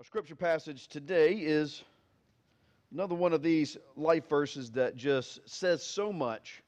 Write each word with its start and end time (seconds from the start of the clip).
Our 0.00 0.04
scripture 0.04 0.34
passage 0.34 0.88
today 0.88 1.34
is 1.34 1.84
another 2.90 3.14
one 3.14 3.34
of 3.34 3.42
these 3.42 3.76
life 3.96 4.26
verses 4.30 4.70
that 4.70 4.96
just 4.96 5.46
says 5.46 5.82
so 5.84 6.10
much 6.10 6.62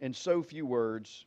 in 0.00 0.12
so 0.12 0.42
few 0.42 0.66
words, 0.66 1.26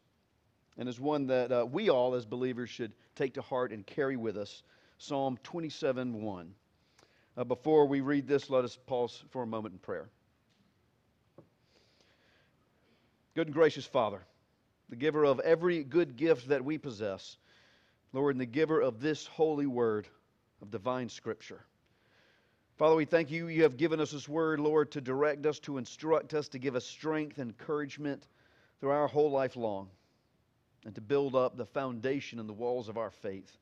and 0.78 0.90
is 0.90 1.00
one 1.00 1.28
that 1.28 1.50
uh, 1.50 1.66
we 1.66 1.90
all 1.90 2.14
as 2.16 2.26
believers 2.26 2.70
should 2.70 2.92
take 3.16 3.36
to 3.36 3.42
heart 3.42 3.72
and 3.72 3.88
carry 3.88 4.18
with 4.18 4.36
us. 4.36 4.64
Psalm 4.98 5.38
27 5.44 6.22
1. 6.22 6.54
Uh, 7.38 7.44
before 7.46 7.86
we 7.86 8.02
read 8.02 8.28
this, 8.28 8.50
let 8.50 8.66
us 8.66 8.78
pause 8.86 9.24
for 9.30 9.42
a 9.42 9.48
moment 9.48 9.72
in 9.72 9.80
prayer. 9.80 10.10
Good 13.34 13.48
and 13.48 13.54
gracious 13.54 13.86
Father, 13.86 14.20
the 14.90 14.98
giver 14.98 15.24
of 15.24 15.40
every 15.40 15.86
good 15.86 16.18
gift 16.18 16.50
that 16.50 16.66
we 16.66 16.78
possess, 16.78 17.38
Lord, 18.12 18.36
and 18.36 18.42
the 18.42 18.46
giver 18.46 18.82
of 18.82 19.00
this 19.00 19.26
holy 19.26 19.68
word 19.68 20.10
of 20.62 20.72
divine 20.72 21.10
scripture. 21.10 21.64
Father, 22.78 22.96
we 22.96 23.06
thank 23.06 23.30
you. 23.30 23.48
You 23.48 23.64
have 23.64 23.76
given 23.76 24.00
us 24.00 24.12
this 24.12 24.30
word, 24.30 24.60
Lord, 24.60 24.92
to 24.92 25.02
direct 25.02 25.46
us, 25.46 25.60
to 25.60 25.78
instruct 25.78 26.34
us, 26.34 26.48
to 26.50 26.60
give 26.60 26.76
us 26.76 26.86
strength 26.86 27.38
and 27.38 27.52
encouragement 27.52 28.26
through 28.80 28.92
our 28.92 29.08
whole 29.08 29.32
life 29.32 29.58
long, 29.58 29.90
and 30.86 30.96
to 30.96 31.02
build 31.02 31.36
up 31.36 31.58
the 31.58 31.66
foundation 31.66 32.40
and 32.40 32.48
the 32.48 32.54
walls 32.54 32.88
of 32.88 32.98
our 32.98 33.12
faith. 33.12 33.58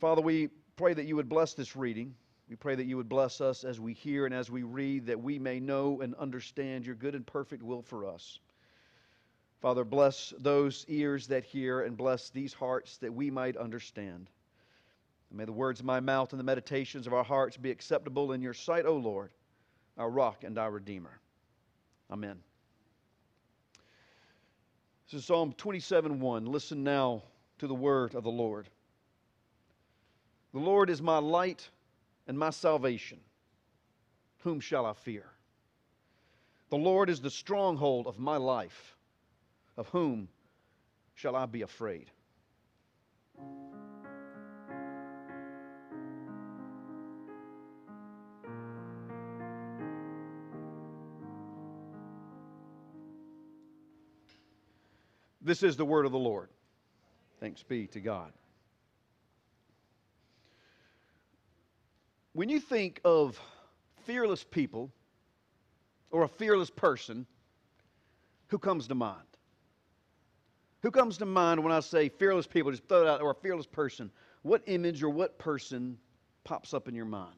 Father, 0.00 0.22
we 0.22 0.48
pray 0.76 0.94
that 0.94 1.04
you 1.04 1.16
would 1.16 1.28
bless 1.28 1.52
this 1.52 1.76
reading. 1.76 2.14
We 2.48 2.56
pray 2.56 2.74
that 2.74 2.86
you 2.86 2.96
would 2.96 3.10
bless 3.10 3.40
us 3.40 3.62
as 3.62 3.78
we 3.78 3.92
hear 3.92 4.24
and 4.24 4.34
as 4.34 4.50
we 4.50 4.62
read, 4.62 5.06
that 5.06 5.20
we 5.20 5.38
may 5.38 5.60
know 5.60 6.00
and 6.00 6.14
understand 6.14 6.86
your 6.86 6.94
good 6.94 7.14
and 7.14 7.26
perfect 7.26 7.62
will 7.62 7.82
for 7.82 8.06
us. 8.06 8.38
Father, 9.60 9.84
bless 9.84 10.32
those 10.38 10.84
ears 10.88 11.28
that 11.28 11.44
hear 11.44 11.82
and 11.82 11.96
bless 11.96 12.30
these 12.30 12.52
hearts 12.52 12.96
that 12.98 13.14
we 13.14 13.30
might 13.30 13.56
understand. 13.56 14.28
And 15.32 15.38
may 15.38 15.46
the 15.46 15.52
words 15.52 15.80
of 15.80 15.86
my 15.86 15.98
mouth 15.98 16.34
and 16.34 16.38
the 16.38 16.44
meditations 16.44 17.06
of 17.06 17.14
our 17.14 17.24
hearts 17.24 17.56
be 17.56 17.70
acceptable 17.70 18.32
in 18.32 18.42
your 18.42 18.52
sight, 18.52 18.84
O 18.84 18.96
Lord, 18.96 19.30
our 19.96 20.10
rock 20.10 20.44
and 20.44 20.58
our 20.58 20.70
redeemer. 20.70 21.20
Amen. 22.10 22.38
This 25.06 25.20
is 25.20 25.24
Psalm 25.24 25.54
27 25.56 26.20
1. 26.20 26.44
Listen 26.44 26.84
now 26.84 27.22
to 27.60 27.66
the 27.66 27.74
word 27.74 28.14
of 28.14 28.24
the 28.24 28.30
Lord. 28.30 28.68
The 30.52 30.60
Lord 30.60 30.90
is 30.90 31.00
my 31.00 31.16
light 31.16 31.66
and 32.26 32.38
my 32.38 32.50
salvation. 32.50 33.18
Whom 34.40 34.60
shall 34.60 34.84
I 34.84 34.92
fear? 34.92 35.24
The 36.68 36.76
Lord 36.76 37.08
is 37.08 37.22
the 37.22 37.30
stronghold 37.30 38.06
of 38.06 38.18
my 38.18 38.36
life. 38.36 38.96
Of 39.78 39.88
whom 39.88 40.28
shall 41.14 41.34
I 41.36 41.46
be 41.46 41.62
afraid? 41.62 42.10
This 55.44 55.62
is 55.62 55.76
the 55.76 55.84
word 55.84 56.06
of 56.06 56.12
the 56.12 56.18
Lord. 56.18 56.48
Thanks 57.40 57.62
be 57.62 57.88
to 57.88 58.00
God. 58.00 58.32
When 62.32 62.48
you 62.48 62.60
think 62.60 63.00
of 63.04 63.38
fearless 64.04 64.44
people 64.44 64.90
or 66.10 66.22
a 66.22 66.28
fearless 66.28 66.70
person, 66.70 67.26
who 68.48 68.58
comes 68.58 68.86
to 68.88 68.94
mind? 68.94 69.18
Who 70.82 70.90
comes 70.90 71.18
to 71.18 71.26
mind 71.26 71.62
when 71.62 71.72
I 71.72 71.80
say 71.80 72.08
fearless 72.08 72.46
people? 72.46 72.70
Just 72.70 72.88
throw 72.88 73.02
it 73.02 73.08
out, 73.08 73.20
or 73.20 73.30
a 73.30 73.34
fearless 73.34 73.66
person. 73.66 74.10
What 74.42 74.62
image 74.66 75.02
or 75.02 75.10
what 75.10 75.38
person 75.38 75.98
pops 76.44 76.72
up 76.74 76.88
in 76.88 76.94
your 76.94 77.04
mind? 77.04 77.36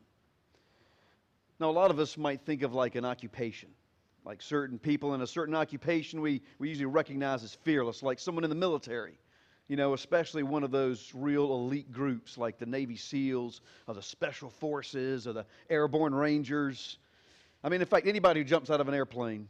Now, 1.60 1.70
a 1.70 1.72
lot 1.72 1.90
of 1.90 1.98
us 1.98 2.16
might 2.16 2.42
think 2.42 2.62
of 2.62 2.74
like 2.74 2.94
an 2.94 3.04
occupation 3.04 3.70
like 4.24 4.40
certain 4.40 4.78
people 4.78 5.14
in 5.14 5.20
a 5.20 5.26
certain 5.26 5.54
occupation 5.54 6.20
we, 6.20 6.40
we 6.58 6.68
usually 6.68 6.86
recognize 6.86 7.44
as 7.44 7.54
fearless, 7.54 8.02
like 8.02 8.18
someone 8.18 8.44
in 8.44 8.50
the 8.50 8.56
military, 8.56 9.18
you 9.68 9.76
know, 9.76 9.92
especially 9.92 10.42
one 10.42 10.64
of 10.64 10.70
those 10.70 11.12
real 11.14 11.52
elite 11.52 11.92
groups 11.92 12.38
like 12.38 12.58
the 12.58 12.66
Navy 12.66 12.96
SEALs 12.96 13.60
or 13.86 13.94
the 13.94 14.02
Special 14.02 14.48
Forces 14.48 15.26
or 15.26 15.34
the 15.34 15.46
Airborne 15.68 16.14
Rangers. 16.14 16.98
I 17.62 17.68
mean, 17.68 17.80
in 17.80 17.86
fact, 17.86 18.06
anybody 18.06 18.40
who 18.40 18.44
jumps 18.44 18.70
out 18.70 18.80
of 18.80 18.88
an 18.88 18.94
airplane 18.94 19.48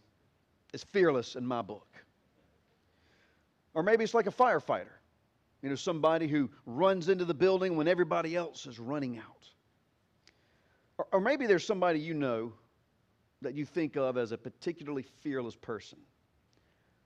is 0.73 0.83
fearless 0.83 1.37
in 1.37 1.47
my 1.47 1.62
book. 1.62 1.87
Or 3.75 3.83
maybe 3.83 4.05
it's 4.05 4.15
like 4.15 4.27
a 4.27 4.33
firefighter, 4.33 4.93
you 5.62 5.69
know, 5.69 5.75
somebody 5.75 6.29
who 6.29 6.51
runs 6.67 7.09
into 7.09 7.25
the 7.25 7.35
building 7.35 7.77
when 7.77 7.89
everybody 7.89 8.37
else 8.37 8.67
is 8.67 8.79
running 8.79 9.19
out. 9.19 9.49
Or, 10.99 11.06
or 11.12 11.21
maybe 11.21 11.47
there's 11.47 11.67
somebody 11.67 11.99
you 11.99 12.15
know 12.15 12.53
that 13.44 13.55
you 13.55 13.65
think 13.65 13.97
of 13.97 14.16
as 14.16 14.32
a 14.32 14.38
particularly 14.38 15.05
fearless 15.22 15.56
person? 15.56 15.99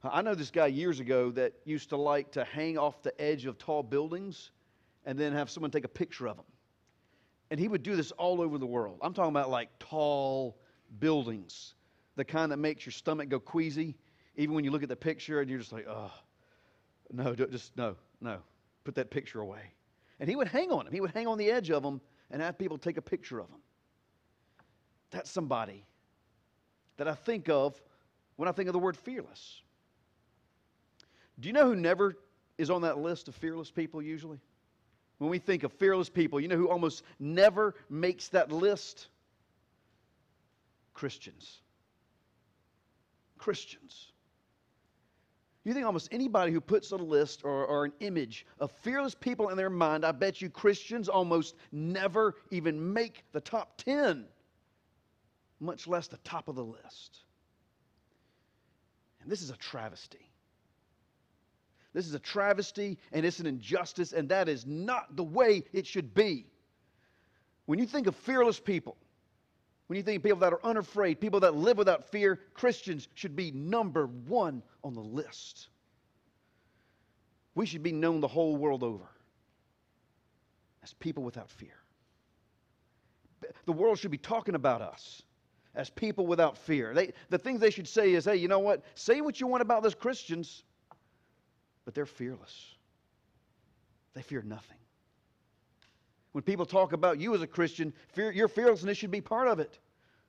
I 0.03 0.23
know 0.23 0.35
this 0.35 0.51
guy 0.51 0.67
years 0.69 1.01
ago 1.01 1.31
that 1.33 1.55
used 1.65 1.91
to 1.91 1.97
like 1.97 2.33
to 2.33 2.45
hang 2.45 2.79
off 2.79 3.03
the 3.03 3.21
edge 3.21 3.47
of 3.47 3.59
tall 3.59 3.83
buildings 3.83 4.53
and 5.05 5.19
then 5.19 5.33
have 5.33 5.51
someone 5.51 5.71
take 5.71 5.85
a 5.85 5.89
picture 5.89 6.29
of 6.29 6.37
him. 6.37 6.45
And 7.51 7.59
he 7.59 7.67
would 7.67 7.83
do 7.83 7.97
this 7.97 8.13
all 8.13 8.41
over 8.41 8.59
the 8.59 8.67
world. 8.67 8.99
I'm 9.03 9.13
talking 9.13 9.31
about 9.31 9.51
like 9.51 9.71
tall 9.79 10.57
buildings, 11.01 11.75
the 12.15 12.25
kind 12.25 12.53
that 12.53 12.59
makes 12.59 12.87
your 12.87 12.93
stomach 12.93 13.29
go 13.29 13.41
queasy, 13.41 13.97
even 14.37 14.55
when 14.55 14.65
you 14.65 14.71
look 14.71 14.83
at 14.83 14.89
the 14.89 14.97
picture 14.97 15.41
and 15.41 15.51
you're 15.51 15.59
just 15.59 15.73
like, 15.73 15.87
oh, 15.89 16.13
no, 17.11 17.35
just 17.35 17.77
no, 17.77 17.97
no, 18.21 18.39
put 18.85 18.95
that 18.95 19.11
picture 19.11 19.41
away. 19.41 19.73
And 20.21 20.29
he 20.29 20.37
would 20.37 20.49
hang 20.49 20.71
on 20.71 20.87
him. 20.87 20.93
He 20.93 21.01
would 21.01 21.13
hang 21.13 21.27
on 21.27 21.39
the 21.39 21.51
edge 21.51 21.71
of 21.71 21.83
them 21.83 22.01
and 22.31 22.41
have 22.41 22.57
people 22.57 22.79
take 22.79 22.99
a 22.99 23.03
picture 23.03 23.41
of 23.41 23.49
him. 23.49 23.61
That's 25.11 25.31
somebody 25.31 25.87
that 26.99 27.09
I 27.09 27.15
think 27.15 27.49
of 27.49 27.81
when 28.37 28.49
I 28.49 28.53
think 28.53 28.69
of 28.69 28.75
the 28.75 28.79
word 28.79 28.97
fearless. 28.97 29.63
Do 31.41 31.49
you 31.49 31.53
know 31.53 31.65
who 31.65 31.77
never 31.77 32.17
is 32.59 32.71
on 32.71 32.83
that 32.83 32.99
list 32.99 33.29
of 33.29 33.35
fearless 33.35 33.71
people 33.71 34.03
usually? 34.03 34.41
When 35.19 35.31
we 35.31 35.39
think 35.39 35.63
of 35.63 35.73
fearless 35.73 36.09
people, 36.09 36.39
you 36.39 36.49
know 36.49 36.57
who 36.57 36.69
almost 36.69 37.03
never 37.19 37.75
makes 37.89 38.29
that 38.29 38.53
list? 38.53 39.09
Christians. 40.95 41.61
Christians. 43.39 44.13
You 45.65 45.75
think 45.75 45.87
almost 45.87 46.09
anybody 46.13 46.51
who 46.51 46.61
puts 46.61 46.93
a 46.93 46.97
list 46.97 47.45
or, 47.45 47.67
or, 47.67 47.85
an 47.85 47.93
image 48.01 48.47
of 48.59 48.73
fearless 48.83 49.15
people 49.15 49.51
in 49.51 49.57
their 49.57 49.71
mind, 49.71 50.05
I 50.05 50.13
bet 50.13 50.41
you 50.41 50.49
Christians 50.49 51.09
almost 51.09 51.57
never 51.73 52.37
even 52.51 52.93
make 52.93 53.25
the 53.33 53.41
top 53.41 53.77
10 53.77 54.25
much 55.61 55.87
less 55.87 56.09
the 56.09 56.19
top 56.19 56.49
of 56.49 56.55
the 56.55 56.65
list. 56.65 57.19
And 59.23 59.31
this 59.31 59.43
is 59.43 59.51
a 59.51 59.57
travesty. 59.57 60.31
This 61.93 62.07
is 62.07 62.15
a 62.15 62.19
travesty 62.19 62.99
and 63.13 63.25
it's 63.25 63.41
an 63.41 63.47
injustice, 63.47 64.13
and 64.13 64.29
that 64.29 64.49
is 64.49 64.67
not 64.67 65.17
the 65.17 65.25
way 65.25 65.65
it 65.73 65.87
should 65.87 66.15
be. 66.15 66.47
When 67.67 67.79
you 67.79 67.87
think 67.87 68.07
of 68.07 68.17
fearless 68.17 68.61
people, 68.61 68.97
when 69.89 69.97
you 69.97 70.03
think 70.03 70.19
of 70.19 70.23
people 70.23 70.39
that 70.41 70.53
are 70.53 70.65
unafraid, 70.65 71.21
people 71.21 71.41
that 71.41 71.55
live 71.55 71.79
without 71.79 72.11
fear, 72.11 72.41
Christians 72.55 73.09
should 73.15 73.35
be 73.35 73.51
number 73.51 74.07
one 74.07 74.63
on 74.85 74.95
the 74.95 75.01
list. 75.01 75.69
We 77.55 77.67
should 77.67 77.83
be 77.83 77.93
known 77.93 78.21
the 78.21 78.29
whole 78.29 78.57
world 78.57 78.83
over 78.83 79.09
as 80.83 80.93
people 80.95 81.25
without 81.25 81.51
fear. 81.51 81.75
The 83.65 83.73
world 83.73 83.99
should 83.99 84.11
be 84.11 84.19
talking 84.19 84.55
about 84.55 84.83
us 84.83 85.23
as 85.79 85.89
people 85.89 86.27
without 86.27 86.59
fear. 86.59 86.93
They, 86.93 87.13
the 87.31 87.39
things 87.39 87.61
they 87.61 87.71
should 87.71 87.87
say 87.87 88.13
is, 88.13 88.25
hey, 88.25 88.37
you 88.37 88.49
know 88.49 88.59
what? 88.59 88.83
Say 88.97 89.21
what 89.21 89.41
you 89.41 89.47
want 89.47 89.63
about 89.63 89.85
those 89.85 89.95
Christians, 89.95 90.65
but 91.85 91.95
they're 91.95 92.05
fearless. 92.05 92.75
They 94.13 94.23
fear 94.23 94.43
nothing. 94.43 94.77
When 96.33 96.43
people 96.43 96.67
talk 96.67 96.93
about 96.93 97.21
you 97.21 97.33
as 97.35 97.43
a 97.43 97.47
Christian, 97.47 97.95
fear, 98.09 98.33
your 98.33 98.49
fearlessness 98.49 98.99
should 98.99 99.13
be 99.13 99.21
part 99.21 99.47
of 99.47 99.61
it. 99.61 99.79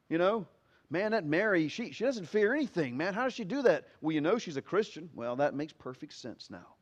You 0.07 0.19
know, 0.19 0.45
man, 0.91 1.11
that 1.11 1.25
Mary, 1.25 1.67
she, 1.67 1.91
she 1.93 2.03
doesn't 2.03 2.29
fear 2.29 2.53
anything, 2.53 2.95
man. 2.95 3.15
How 3.15 3.23
does 3.23 3.33
she 3.33 3.43
do 3.43 3.63
that? 3.63 3.87
Well, 4.01 4.13
you 4.13 4.21
know 4.21 4.37
she's 4.37 4.57
a 4.57 4.61
Christian. 4.61 5.09
Well, 5.15 5.35
that 5.37 5.55
makes 5.55 5.73
perfect 5.73 6.13
sense 6.13 6.49
now. 6.51 6.75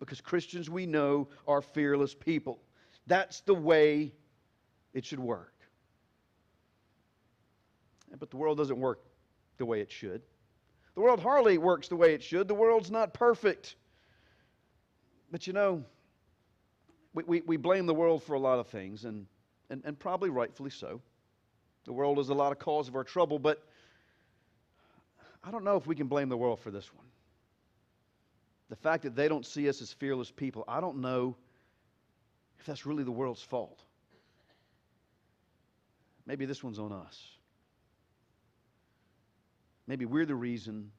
Because 0.00 0.20
Christians 0.20 0.68
we 0.68 0.84
know 0.84 1.28
are 1.46 1.62
fearless 1.62 2.12
people. 2.12 2.60
That's 3.06 3.40
the 3.42 3.54
way 3.54 4.12
it 4.94 5.04
should 5.04 5.20
work. 5.20 5.54
But 8.18 8.30
the 8.30 8.36
world 8.36 8.58
doesn't 8.58 8.78
work 8.78 9.00
the 9.58 9.66
way 9.66 9.80
it 9.80 9.90
should. 9.90 10.22
The 10.94 11.00
world 11.00 11.20
hardly 11.20 11.58
works 11.58 11.88
the 11.88 11.96
way 11.96 12.14
it 12.14 12.22
should. 12.22 12.48
The 12.48 12.54
world's 12.54 12.90
not 12.90 13.14
perfect. 13.14 13.76
But 15.30 15.46
you 15.46 15.52
know, 15.52 15.84
we, 17.14 17.22
we, 17.24 17.40
we 17.42 17.56
blame 17.56 17.86
the 17.86 17.94
world 17.94 18.22
for 18.22 18.34
a 18.34 18.38
lot 18.38 18.58
of 18.58 18.66
things, 18.68 19.04
and, 19.04 19.26
and, 19.70 19.82
and 19.84 19.98
probably 19.98 20.30
rightfully 20.30 20.70
so. 20.70 21.00
The 21.84 21.92
world 21.92 22.18
is 22.18 22.28
a 22.28 22.34
lot 22.34 22.52
of 22.52 22.58
cause 22.58 22.88
of 22.88 22.96
our 22.96 23.04
trouble, 23.04 23.38
but 23.38 23.62
I 25.42 25.50
don't 25.50 25.64
know 25.64 25.76
if 25.76 25.86
we 25.86 25.94
can 25.94 26.08
blame 26.08 26.28
the 26.28 26.36
world 26.36 26.60
for 26.60 26.70
this 26.70 26.92
one. 26.94 27.06
The 28.68 28.76
fact 28.76 29.02
that 29.04 29.16
they 29.16 29.28
don't 29.28 29.46
see 29.46 29.68
us 29.68 29.80
as 29.80 29.92
fearless 29.92 30.30
people, 30.30 30.64
I 30.68 30.80
don't 30.80 30.98
know 30.98 31.36
if 32.58 32.66
that's 32.66 32.86
really 32.86 33.04
the 33.04 33.10
world's 33.10 33.42
fault. 33.42 33.82
maybe 36.26 36.44
this 36.44 36.62
one's 36.62 36.78
on 36.78 36.92
us. 36.92 37.39
Maybe 39.90 40.04
we're 40.04 40.24
the 40.24 40.36
reason 40.36 40.92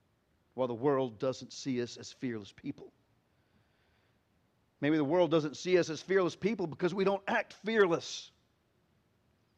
why 0.53 0.67
the 0.67 0.73
world 0.73 1.17
doesn't 1.17 1.53
see 1.53 1.81
us 1.81 1.95
as 1.95 2.11
fearless 2.11 2.51
people. 2.51 2.91
Maybe 4.81 4.97
the 4.97 5.05
world 5.05 5.31
doesn't 5.31 5.55
see 5.55 5.77
us 5.77 5.89
as 5.89 6.01
fearless 6.01 6.35
people 6.35 6.67
because 6.67 6.93
we 6.93 7.05
don't 7.05 7.23
act 7.25 7.53
fearless. 7.63 8.31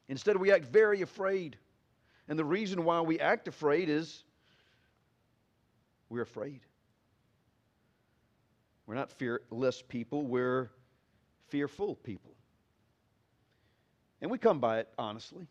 Instead, 0.07 0.37
we 0.37 0.51
act 0.51 0.65
very 0.65 1.01
afraid. 1.01 1.57
And 2.27 2.37
the 2.37 2.45
reason 2.45 2.83
why 2.83 3.01
we 3.01 3.19
act 3.19 3.47
afraid 3.47 3.89
is 3.89 4.23
we're 6.09 6.21
afraid. 6.21 6.59
We're 8.85 8.93
not 8.93 9.09
fearless 9.13 9.81
people, 9.81 10.27
we're 10.27 10.69
fearful 11.47 11.95
people. 11.95 12.35
And 14.21 14.29
we 14.29 14.37
come 14.37 14.59
by 14.59 14.81
it 14.81 14.89
honestly. 14.99 15.47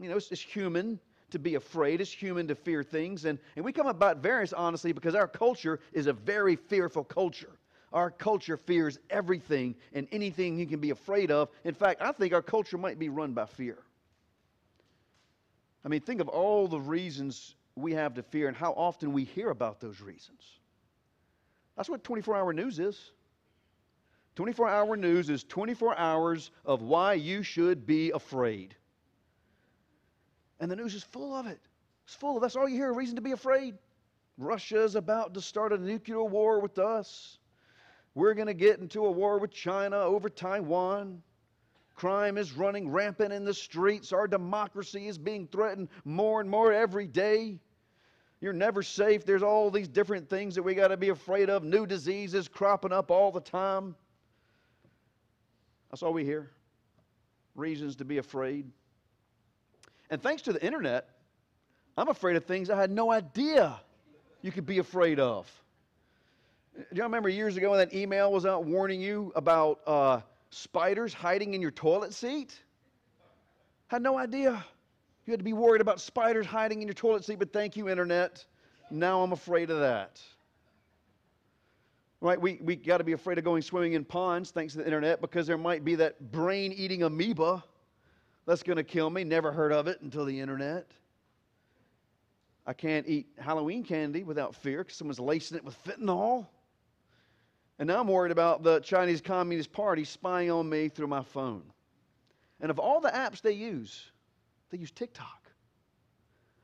You 0.00 0.08
know, 0.08 0.16
it's, 0.16 0.32
it's 0.32 0.40
human 0.40 0.98
to 1.34 1.38
be 1.38 1.56
afraid, 1.56 2.00
it's 2.00 2.10
human 2.10 2.48
to 2.48 2.54
fear 2.54 2.82
things. 2.82 3.26
And, 3.26 3.38
and 3.56 3.64
we 3.64 3.72
come 3.72 3.88
about 3.88 4.18
various 4.18 4.52
honestly 4.52 4.92
because 4.92 5.14
our 5.14 5.28
culture 5.28 5.80
is 5.92 6.06
a 6.06 6.12
very 6.12 6.56
fearful 6.56 7.04
culture. 7.04 7.58
Our 7.92 8.10
culture 8.10 8.56
fears 8.56 8.98
everything 9.10 9.74
and 9.92 10.08
anything 10.10 10.58
you 10.58 10.66
can 10.66 10.80
be 10.80 10.90
afraid 10.90 11.30
of. 11.30 11.50
In 11.64 11.74
fact, 11.74 12.00
I 12.00 12.12
think 12.12 12.32
our 12.32 12.42
culture 12.42 12.78
might 12.78 12.98
be 12.98 13.08
run 13.08 13.32
by 13.32 13.46
fear. 13.46 13.78
I 15.84 15.88
mean, 15.88 16.00
think 16.00 16.20
of 16.20 16.28
all 16.28 16.66
the 16.66 16.80
reasons 16.80 17.56
we 17.76 17.92
have 17.92 18.14
to 18.14 18.22
fear 18.22 18.48
and 18.48 18.56
how 18.56 18.72
often 18.72 19.12
we 19.12 19.24
hear 19.24 19.50
about 19.50 19.80
those 19.80 20.00
reasons. 20.00 20.42
That's 21.76 21.90
what 21.90 22.04
24 22.04 22.36
hour 22.36 22.52
news 22.52 22.78
is. 22.78 23.12
24 24.36 24.68
hour 24.68 24.96
news 24.96 25.30
is 25.30 25.44
24 25.44 25.96
hours 25.98 26.50
of 26.64 26.82
why 26.82 27.14
you 27.14 27.42
should 27.42 27.86
be 27.86 28.10
afraid. 28.10 28.74
And 30.60 30.70
the 30.70 30.76
news 30.76 30.94
is 30.94 31.02
full 31.02 31.34
of 31.34 31.46
it. 31.46 31.60
It's 32.04 32.14
full 32.14 32.36
of 32.36 32.42
that's 32.42 32.56
all 32.56 32.68
you 32.68 32.76
hear 32.76 32.90
a 32.90 32.94
reason 32.94 33.16
to 33.16 33.22
be 33.22 33.32
afraid. 33.32 33.76
Russia's 34.36 34.94
about 34.94 35.34
to 35.34 35.40
start 35.40 35.72
a 35.72 35.78
nuclear 35.78 36.24
war 36.24 36.60
with 36.60 36.78
us. 36.78 37.38
We're 38.14 38.34
going 38.34 38.46
to 38.46 38.54
get 38.54 38.78
into 38.78 39.06
a 39.06 39.10
war 39.10 39.38
with 39.38 39.50
China 39.50 39.96
over 39.96 40.28
Taiwan. 40.28 41.22
Crime 41.94 42.38
is 42.38 42.52
running 42.52 42.88
rampant 42.90 43.32
in 43.32 43.44
the 43.44 43.54
streets. 43.54 44.12
Our 44.12 44.26
democracy 44.26 45.06
is 45.06 45.18
being 45.18 45.46
threatened 45.46 45.88
more 46.04 46.40
and 46.40 46.50
more 46.50 46.72
every 46.72 47.06
day. 47.06 47.60
You're 48.40 48.52
never 48.52 48.82
safe. 48.82 49.24
There's 49.24 49.42
all 49.42 49.70
these 49.70 49.88
different 49.88 50.28
things 50.28 50.54
that 50.56 50.62
we 50.62 50.74
got 50.74 50.88
to 50.88 50.96
be 50.96 51.08
afraid 51.08 51.48
of. 51.48 51.64
New 51.64 51.86
diseases 51.86 52.48
cropping 52.48 52.92
up 52.92 53.10
all 53.10 53.32
the 53.32 53.40
time. 53.40 53.94
That's 55.90 56.02
all 56.02 56.12
we 56.12 56.24
hear. 56.24 56.50
Reasons 57.54 57.96
to 57.96 58.04
be 58.04 58.18
afraid. 58.18 58.70
And 60.10 60.22
thanks 60.22 60.42
to 60.42 60.52
the 60.52 60.64
internet, 60.64 61.08
I'm 61.96 62.08
afraid 62.08 62.36
of 62.36 62.44
things 62.44 62.70
I 62.70 62.76
had 62.76 62.90
no 62.90 63.10
idea 63.10 63.80
you 64.42 64.52
could 64.52 64.66
be 64.66 64.78
afraid 64.78 65.18
of. 65.18 65.50
Do 66.76 66.84
y'all 66.92 67.04
remember 67.04 67.28
years 67.28 67.56
ago 67.56 67.70
when 67.70 67.78
that 67.78 67.94
email 67.94 68.32
was 68.32 68.44
out 68.44 68.64
warning 68.64 69.00
you 69.00 69.32
about 69.36 69.80
uh, 69.86 70.20
spiders 70.50 71.14
hiding 71.14 71.54
in 71.54 71.62
your 71.62 71.70
toilet 71.70 72.12
seat? 72.12 72.60
Had 73.86 74.02
no 74.02 74.18
idea. 74.18 74.64
You 75.24 75.30
had 75.30 75.40
to 75.40 75.44
be 75.44 75.52
worried 75.52 75.80
about 75.80 76.00
spiders 76.00 76.46
hiding 76.46 76.82
in 76.82 76.88
your 76.88 76.94
toilet 76.94 77.24
seat, 77.24 77.38
but 77.38 77.52
thank 77.52 77.76
you, 77.76 77.88
Internet. 77.88 78.44
Now 78.90 79.22
I'm 79.22 79.32
afraid 79.32 79.70
of 79.70 79.80
that. 79.80 80.20
Right? 82.20 82.40
We, 82.40 82.58
we 82.62 82.76
got 82.76 82.98
to 82.98 83.04
be 83.04 83.12
afraid 83.12 83.38
of 83.38 83.44
going 83.44 83.62
swimming 83.62 83.92
in 83.92 84.04
ponds 84.04 84.50
thanks 84.50 84.72
to 84.72 84.80
the 84.80 84.84
Internet 84.84 85.20
because 85.20 85.46
there 85.46 85.58
might 85.58 85.84
be 85.84 85.94
that 85.94 86.32
brain 86.32 86.72
eating 86.72 87.04
amoeba 87.04 87.62
that's 88.46 88.62
going 88.62 88.76
to 88.76 88.84
kill 88.84 89.10
me. 89.10 89.24
Never 89.24 89.52
heard 89.52 89.72
of 89.72 89.86
it 89.88 90.00
until 90.02 90.24
the 90.24 90.40
Internet. 90.40 90.86
I 92.66 92.72
can't 92.72 93.06
eat 93.06 93.26
Halloween 93.38 93.84
candy 93.84 94.22
without 94.22 94.54
fear 94.54 94.82
because 94.84 94.96
someone's 94.96 95.20
lacing 95.20 95.58
it 95.58 95.64
with 95.64 95.76
fentanyl. 95.84 96.46
And 97.78 97.88
now 97.88 98.00
I'm 98.00 98.08
worried 98.08 98.32
about 98.32 98.62
the 98.62 98.80
Chinese 98.80 99.20
Communist 99.20 99.72
Party 99.72 100.04
spying 100.04 100.50
on 100.50 100.68
me 100.68 100.88
through 100.88 101.08
my 101.08 101.22
phone. 101.22 101.62
And 102.60 102.70
of 102.70 102.78
all 102.78 103.00
the 103.00 103.10
apps 103.10 103.42
they 103.42 103.52
use, 103.52 104.10
they 104.70 104.78
use 104.78 104.90
TikTok. 104.90 105.50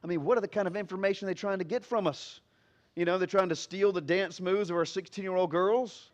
I 0.02 0.06
mean, 0.06 0.24
what 0.24 0.38
are 0.38 0.40
the 0.40 0.48
kind 0.48 0.66
of 0.66 0.76
information 0.76 1.26
they're 1.26 1.34
trying 1.34 1.58
to 1.58 1.64
get 1.64 1.84
from 1.84 2.06
us? 2.06 2.40
You 2.96 3.04
know, 3.04 3.18
they're 3.18 3.26
trying 3.26 3.50
to 3.50 3.56
steal 3.56 3.92
the 3.92 4.00
dance 4.00 4.40
moves 4.40 4.70
of 4.70 4.76
our 4.76 4.84
16 4.84 5.22
year 5.22 5.34
old 5.34 5.50
girls. 5.50 6.10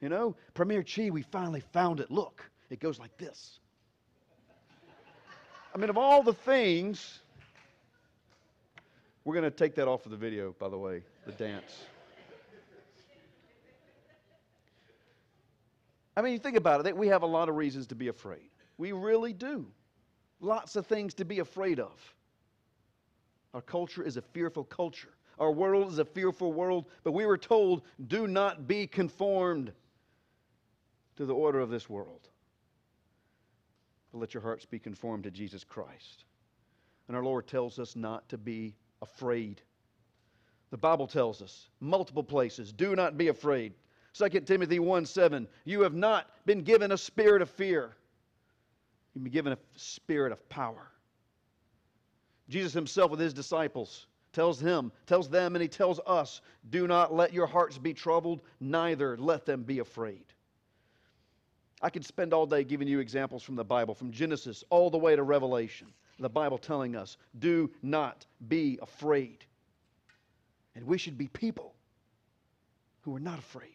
You 0.00 0.08
know, 0.08 0.34
Premier 0.54 0.82
Xi, 0.84 1.10
we 1.10 1.22
finally 1.22 1.60
found 1.60 2.00
it. 2.00 2.10
Look, 2.10 2.50
it 2.70 2.80
goes 2.80 2.98
like 2.98 3.16
this. 3.18 3.60
I 5.74 5.78
mean, 5.78 5.88
of 5.88 5.96
all 5.96 6.22
the 6.22 6.34
things, 6.34 7.20
we're 9.24 9.34
going 9.34 9.44
to 9.44 9.50
take 9.50 9.74
that 9.76 9.88
off 9.88 10.04
of 10.04 10.10
the 10.10 10.18
video, 10.18 10.54
by 10.58 10.68
the 10.68 10.76
way, 10.76 11.02
the 11.24 11.32
dance. 11.32 11.84
I 16.14 16.20
mean, 16.20 16.34
you 16.34 16.38
think 16.38 16.56
about 16.56 16.84
it, 16.86 16.96
we 16.96 17.08
have 17.08 17.22
a 17.22 17.26
lot 17.26 17.48
of 17.48 17.56
reasons 17.56 17.86
to 17.86 17.94
be 17.94 18.08
afraid. 18.08 18.50
We 18.76 18.92
really 18.92 19.32
do. 19.32 19.66
Lots 20.40 20.76
of 20.76 20.86
things 20.86 21.14
to 21.14 21.24
be 21.24 21.38
afraid 21.38 21.80
of. 21.80 21.92
Our 23.54 23.62
culture 23.62 24.02
is 24.02 24.18
a 24.18 24.22
fearful 24.22 24.64
culture. 24.64 25.14
Our 25.38 25.50
world 25.50 25.90
is 25.90 25.98
a 25.98 26.04
fearful 26.04 26.52
world, 26.52 26.84
but 27.02 27.12
we 27.12 27.24
were 27.24 27.38
told 27.38 27.82
do 28.08 28.26
not 28.26 28.66
be 28.66 28.86
conformed 28.86 29.72
to 31.16 31.24
the 31.24 31.34
order 31.34 31.60
of 31.60 31.70
this 31.70 31.88
world. 31.88 32.28
But 34.12 34.18
let 34.18 34.34
your 34.34 34.42
hearts 34.42 34.64
be 34.66 34.78
conformed 34.78 35.24
to 35.24 35.30
Jesus 35.30 35.64
Christ. 35.64 36.24
And 37.08 37.16
our 37.16 37.24
Lord 37.24 37.46
tells 37.46 37.78
us 37.78 37.96
not 37.96 38.28
to 38.28 38.38
be 38.38 38.74
afraid. 39.00 39.62
The 40.70 40.76
Bible 40.76 41.06
tells 41.06 41.42
us 41.42 41.68
multiple 41.80 42.22
places 42.22 42.72
do 42.72 42.94
not 42.94 43.18
be 43.18 43.28
afraid. 43.28 43.72
2 44.14 44.28
Timothy 44.40 44.78
1 44.78 45.06
7, 45.06 45.48
you 45.64 45.80
have 45.80 45.94
not 45.94 46.28
been 46.44 46.62
given 46.62 46.92
a 46.92 46.98
spirit 46.98 47.42
of 47.42 47.50
fear. 47.50 47.96
You've 49.14 49.24
been 49.24 49.32
given 49.32 49.52
a 49.52 49.58
spirit 49.76 50.32
of 50.32 50.46
power. 50.48 50.90
Jesus 52.48 52.72
himself 52.72 53.10
with 53.10 53.20
his 53.20 53.32
disciples 53.32 54.06
tells 54.32 54.60
him, 54.60 54.92
tells 55.06 55.28
them, 55.28 55.54
and 55.54 55.62
he 55.62 55.68
tells 55.68 56.00
us, 56.06 56.40
do 56.70 56.86
not 56.86 57.14
let 57.14 57.32
your 57.32 57.46
hearts 57.46 57.78
be 57.78 57.92
troubled, 57.92 58.40
neither 58.60 59.16
let 59.16 59.44
them 59.44 59.62
be 59.62 59.78
afraid. 59.78 60.24
I 61.82 61.90
could 61.90 62.04
spend 62.04 62.32
all 62.32 62.46
day 62.46 62.62
giving 62.62 62.86
you 62.86 63.00
examples 63.00 63.42
from 63.42 63.56
the 63.56 63.64
Bible, 63.64 63.94
from 63.94 64.12
Genesis 64.12 64.62
all 64.70 64.88
the 64.88 64.98
way 64.98 65.16
to 65.16 65.22
Revelation. 65.22 65.88
The 66.18 66.28
Bible 66.28 66.58
telling 66.58 66.94
us, 66.94 67.16
do 67.40 67.68
not 67.82 68.24
be 68.46 68.78
afraid. 68.80 69.44
And 70.76 70.86
we 70.86 70.96
should 70.96 71.18
be 71.18 71.26
people 71.26 71.74
who 73.00 73.16
are 73.16 73.20
not 73.20 73.40
afraid 73.40 73.74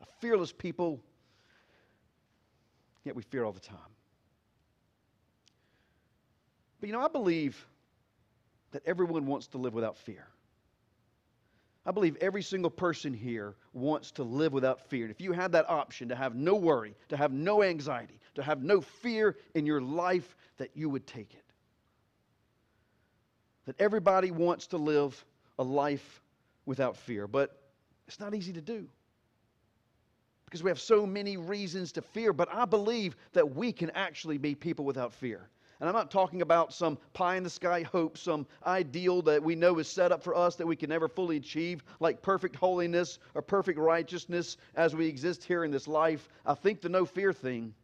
a 0.00 0.06
fearless 0.20 0.50
people, 0.50 0.98
yet 3.04 3.14
we 3.14 3.22
fear 3.22 3.44
all 3.44 3.52
the 3.52 3.60
time. 3.60 3.76
But 6.80 6.86
you 6.86 6.94
know, 6.94 7.02
I 7.02 7.08
believe 7.08 7.66
that 8.70 8.82
everyone 8.86 9.26
wants 9.26 9.48
to 9.48 9.58
live 9.58 9.74
without 9.74 9.98
fear. 9.98 10.26
I 11.90 11.92
believe 11.92 12.16
every 12.20 12.42
single 12.42 12.70
person 12.70 13.12
here 13.12 13.56
wants 13.72 14.12
to 14.12 14.22
live 14.22 14.52
without 14.52 14.80
fear. 14.88 15.06
And 15.06 15.10
if 15.10 15.20
you 15.20 15.32
had 15.32 15.50
that 15.50 15.68
option 15.68 16.08
to 16.10 16.14
have 16.14 16.36
no 16.36 16.54
worry, 16.54 16.94
to 17.08 17.16
have 17.16 17.32
no 17.32 17.64
anxiety, 17.64 18.20
to 18.36 18.44
have 18.44 18.62
no 18.62 18.80
fear 18.80 19.36
in 19.56 19.66
your 19.66 19.80
life, 19.80 20.36
that 20.58 20.70
you 20.74 20.88
would 20.88 21.04
take 21.04 21.34
it. 21.34 21.42
That 23.66 23.74
everybody 23.80 24.30
wants 24.30 24.68
to 24.68 24.76
live 24.76 25.24
a 25.58 25.64
life 25.64 26.22
without 26.64 26.96
fear, 26.96 27.26
but 27.26 27.60
it's 28.06 28.20
not 28.20 28.36
easy 28.36 28.52
to 28.52 28.60
do 28.60 28.86
because 30.44 30.62
we 30.62 30.70
have 30.70 30.80
so 30.80 31.04
many 31.04 31.36
reasons 31.36 31.90
to 31.92 32.02
fear. 32.02 32.32
But 32.32 32.54
I 32.54 32.66
believe 32.66 33.16
that 33.32 33.56
we 33.56 33.72
can 33.72 33.90
actually 33.96 34.38
be 34.38 34.54
people 34.54 34.84
without 34.84 35.12
fear. 35.12 35.48
And 35.80 35.88
I'm 35.88 35.94
not 35.94 36.10
talking 36.10 36.42
about 36.42 36.74
some 36.74 36.98
pie 37.14 37.36
in 37.36 37.42
the 37.42 37.50
sky 37.50 37.82
hope, 37.82 38.18
some 38.18 38.46
ideal 38.66 39.22
that 39.22 39.42
we 39.42 39.54
know 39.54 39.78
is 39.78 39.88
set 39.88 40.12
up 40.12 40.22
for 40.22 40.36
us 40.36 40.56
that 40.56 40.66
we 40.66 40.76
can 40.76 40.90
never 40.90 41.08
fully 41.08 41.38
achieve, 41.38 41.82
like 42.00 42.20
perfect 42.20 42.54
holiness 42.54 43.18
or 43.34 43.40
perfect 43.40 43.78
righteousness 43.78 44.58
as 44.74 44.94
we 44.94 45.06
exist 45.06 45.42
here 45.42 45.64
in 45.64 45.70
this 45.70 45.88
life. 45.88 46.28
I 46.44 46.52
think 46.52 46.82
the 46.82 46.90
no 46.90 47.06
fear 47.06 47.32
thing, 47.32 47.74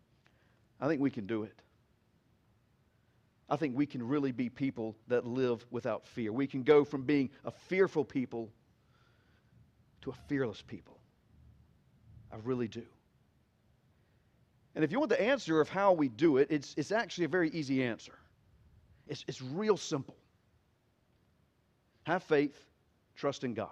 I 0.78 0.88
think 0.88 1.00
we 1.00 1.10
can 1.10 1.26
do 1.26 1.44
it. 1.44 1.58
I 3.48 3.56
think 3.56 3.76
we 3.76 3.86
can 3.86 4.06
really 4.06 4.32
be 4.32 4.50
people 4.50 4.96
that 5.08 5.24
live 5.24 5.64
without 5.70 6.06
fear. 6.06 6.32
We 6.32 6.46
can 6.46 6.64
go 6.64 6.84
from 6.84 7.02
being 7.02 7.30
a 7.44 7.50
fearful 7.50 8.04
people 8.04 8.50
to 10.02 10.10
a 10.10 10.14
fearless 10.28 10.60
people. 10.60 10.98
I 12.30 12.36
really 12.42 12.68
do. 12.68 12.82
And 14.76 14.84
if 14.84 14.92
you 14.92 15.00
want 15.00 15.08
the 15.08 15.20
answer 15.20 15.60
of 15.60 15.68
how 15.68 15.92
we 15.92 16.08
do 16.08 16.36
it, 16.36 16.46
it's, 16.50 16.74
it's 16.76 16.92
actually 16.92 17.24
a 17.24 17.28
very 17.28 17.50
easy 17.50 17.82
answer. 17.82 18.12
It's, 19.08 19.24
it's 19.26 19.42
real 19.42 19.76
simple. 19.76 20.16
Have 22.04 22.22
faith, 22.22 22.56
trust 23.16 23.42
in 23.42 23.54
God. 23.54 23.70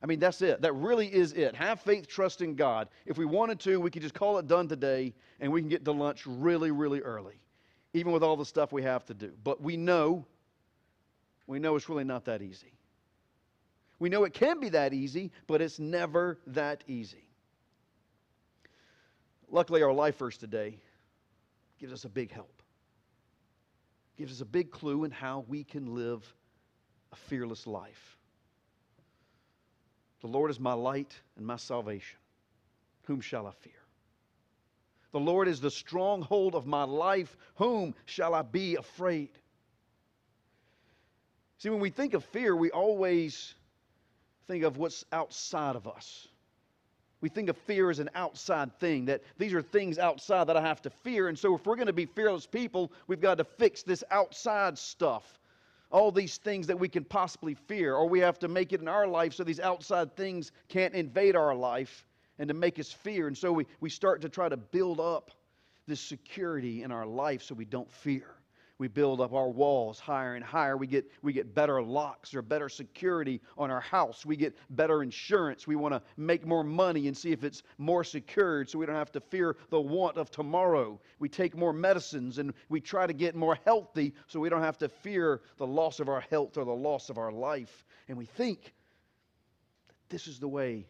I 0.00 0.06
mean, 0.06 0.20
that's 0.20 0.40
it. 0.42 0.62
That 0.62 0.74
really 0.74 1.12
is 1.12 1.32
it. 1.32 1.56
Have 1.56 1.80
faith, 1.80 2.06
trust 2.06 2.40
in 2.40 2.54
God. 2.54 2.88
If 3.04 3.18
we 3.18 3.24
wanted 3.24 3.58
to, 3.60 3.80
we 3.80 3.90
could 3.90 4.02
just 4.02 4.14
call 4.14 4.38
it 4.38 4.46
done 4.46 4.68
today 4.68 5.12
and 5.40 5.50
we 5.52 5.60
can 5.60 5.68
get 5.68 5.84
to 5.84 5.92
lunch 5.92 6.24
really, 6.24 6.70
really 6.70 7.00
early. 7.00 7.40
even 7.94 8.12
with 8.12 8.22
all 8.22 8.36
the 8.36 8.44
stuff 8.44 8.72
we 8.72 8.82
have 8.82 9.04
to 9.06 9.14
do. 9.14 9.32
But 9.44 9.60
we 9.60 9.76
know, 9.76 10.26
we 11.46 11.58
know 11.58 11.76
it's 11.76 11.88
really 11.88 12.04
not 12.04 12.24
that 12.26 12.42
easy. 12.42 12.72
We 13.98 14.08
know 14.08 14.24
it 14.24 14.32
can 14.32 14.60
be 14.60 14.68
that 14.70 14.92
easy, 14.92 15.32
but 15.46 15.60
it's 15.60 15.78
never 15.78 16.38
that 16.48 16.84
easy. 16.86 17.27
Luckily, 19.50 19.82
our 19.82 19.92
life 19.92 20.18
verse 20.18 20.36
today 20.36 20.78
gives 21.78 21.92
us 21.92 22.04
a 22.04 22.08
big 22.08 22.30
help, 22.30 22.62
gives 24.16 24.32
us 24.32 24.40
a 24.40 24.46
big 24.46 24.70
clue 24.70 25.04
in 25.04 25.10
how 25.10 25.44
we 25.48 25.64
can 25.64 25.94
live 25.94 26.22
a 27.12 27.16
fearless 27.16 27.66
life. 27.66 28.18
The 30.20 30.26
Lord 30.26 30.50
is 30.50 30.58
my 30.58 30.72
light 30.72 31.14
and 31.36 31.46
my 31.46 31.56
salvation. 31.56 32.18
Whom 33.04 33.20
shall 33.20 33.46
I 33.46 33.52
fear? 33.52 33.72
The 35.12 35.20
Lord 35.20 35.48
is 35.48 35.60
the 35.60 35.70
stronghold 35.70 36.54
of 36.54 36.66
my 36.66 36.82
life. 36.82 37.34
Whom 37.54 37.94
shall 38.04 38.34
I 38.34 38.42
be 38.42 38.76
afraid? 38.76 39.30
See, 41.58 41.70
when 41.70 41.80
we 41.80 41.90
think 41.90 42.14
of 42.14 42.24
fear, 42.26 42.54
we 42.54 42.70
always 42.70 43.54
think 44.46 44.64
of 44.64 44.76
what's 44.76 45.04
outside 45.12 45.76
of 45.76 45.88
us. 45.88 46.28
We 47.20 47.28
think 47.28 47.48
of 47.48 47.56
fear 47.56 47.90
as 47.90 47.98
an 47.98 48.10
outside 48.14 48.78
thing, 48.78 49.04
that 49.06 49.22
these 49.38 49.52
are 49.52 49.62
things 49.62 49.98
outside 49.98 50.46
that 50.46 50.56
I 50.56 50.60
have 50.60 50.80
to 50.82 50.90
fear. 50.90 51.28
And 51.28 51.38
so, 51.38 51.54
if 51.54 51.66
we're 51.66 51.76
going 51.76 51.88
to 51.88 51.92
be 51.92 52.06
fearless 52.06 52.46
people, 52.46 52.92
we've 53.06 53.20
got 53.20 53.38
to 53.38 53.44
fix 53.44 53.82
this 53.82 54.04
outside 54.10 54.78
stuff. 54.78 55.38
All 55.90 56.12
these 56.12 56.36
things 56.36 56.66
that 56.66 56.78
we 56.78 56.88
can 56.88 57.04
possibly 57.04 57.54
fear, 57.54 57.94
or 57.94 58.08
we 58.08 58.20
have 58.20 58.38
to 58.40 58.48
make 58.48 58.72
it 58.72 58.80
in 58.80 58.88
our 58.88 59.06
life 59.06 59.34
so 59.34 59.42
these 59.42 59.60
outside 59.60 60.14
things 60.16 60.52
can't 60.68 60.94
invade 60.94 61.34
our 61.34 61.54
life 61.54 62.06
and 62.38 62.46
to 62.48 62.54
make 62.54 62.78
us 62.78 62.92
fear. 62.92 63.26
And 63.26 63.36
so 63.36 63.52
we, 63.52 63.66
we 63.80 63.90
start 63.90 64.20
to 64.22 64.28
try 64.28 64.48
to 64.48 64.56
build 64.56 65.00
up 65.00 65.30
this 65.86 66.00
security 66.00 66.82
in 66.82 66.92
our 66.92 67.06
life 67.06 67.42
so 67.42 67.54
we 67.54 67.64
don't 67.64 67.90
fear 67.90 68.37
we 68.78 68.86
build 68.86 69.20
up 69.20 69.32
our 69.32 69.48
walls 69.48 69.98
higher 69.98 70.36
and 70.36 70.44
higher. 70.44 70.76
We 70.76 70.86
get, 70.86 71.10
we 71.22 71.32
get 71.32 71.54
better 71.54 71.82
locks 71.82 72.32
or 72.34 72.42
better 72.42 72.68
security 72.68 73.40
on 73.56 73.70
our 73.70 73.80
house. 73.80 74.24
We 74.24 74.36
get 74.36 74.56
better 74.70 75.02
insurance. 75.02 75.66
We 75.66 75.74
want 75.74 75.94
to 75.94 76.02
make 76.16 76.46
more 76.46 76.62
money 76.62 77.08
and 77.08 77.16
see 77.16 77.32
if 77.32 77.42
it's 77.42 77.64
more 77.76 78.04
secured 78.04 78.70
so 78.70 78.78
we 78.78 78.86
don't 78.86 78.94
have 78.94 79.12
to 79.12 79.20
fear 79.20 79.56
the 79.70 79.80
want 79.80 80.16
of 80.16 80.30
tomorrow. 80.30 81.00
We 81.18 81.28
take 81.28 81.56
more 81.56 81.72
medicines 81.72 82.38
and 82.38 82.54
we 82.68 82.80
try 82.80 83.06
to 83.08 83.12
get 83.12 83.34
more 83.34 83.58
healthy 83.64 84.14
so 84.28 84.38
we 84.38 84.48
don't 84.48 84.62
have 84.62 84.78
to 84.78 84.88
fear 84.88 85.42
the 85.56 85.66
loss 85.66 85.98
of 85.98 86.08
our 86.08 86.20
health 86.20 86.56
or 86.56 86.64
the 86.64 86.70
loss 86.70 87.10
of 87.10 87.18
our 87.18 87.32
life. 87.32 87.84
And 88.08 88.16
we 88.16 88.26
think 88.26 88.74
that 89.88 90.08
this 90.08 90.28
is 90.28 90.38
the 90.38 90.48
way 90.48 90.86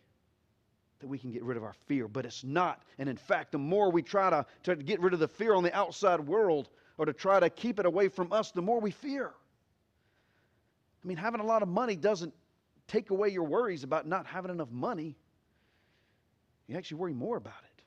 that 1.01 1.07
we 1.07 1.19
can 1.19 1.31
get 1.31 1.45
rid 1.45 1.57
of 1.57 1.63
our 1.63 1.75
fear, 1.87 2.07
but 2.09 2.27
it's 2.27 2.45
not. 2.45 2.83
And 2.99 3.09
in 3.09 3.17
fact, 3.17 3.53
the 3.53 3.59
more 3.59 3.91
we 3.91 4.03
try 4.03 4.29
to, 4.29 4.45
to 4.65 4.77
get 4.77 5.01
rid 5.01 5.15
of 5.15 5.21
the 5.21 5.29
fear 5.29 5.55
on 5.55 5.63
the 5.63 5.75
outside 5.75 6.21
world, 6.21 6.69
or 6.99 7.07
to 7.07 7.13
try 7.13 7.41
to 7.41 7.49
keep 7.49 7.79
it 7.79 7.87
away 7.87 8.09
from 8.09 8.33
us, 8.33 8.51
the 8.51 8.61
more 8.61 8.81
we 8.81 8.91
fear. 8.91 9.33
I 11.03 11.07
mean, 11.07 11.17
having 11.17 11.41
a 11.41 11.47
lot 11.47 11.63
of 11.63 11.69
money 11.69 11.97
doesn't 11.97 12.35
take 12.89 13.11
away 13.11 13.29
your 13.29 13.45
worries 13.45 13.85
about 13.85 14.07
not 14.07 14.27
having 14.27 14.51
enough 14.51 14.71
money. 14.71 15.17
You 16.67 16.77
actually 16.77 16.99
worry 16.99 17.15
more 17.15 17.37
about 17.37 17.63
it 17.65 17.83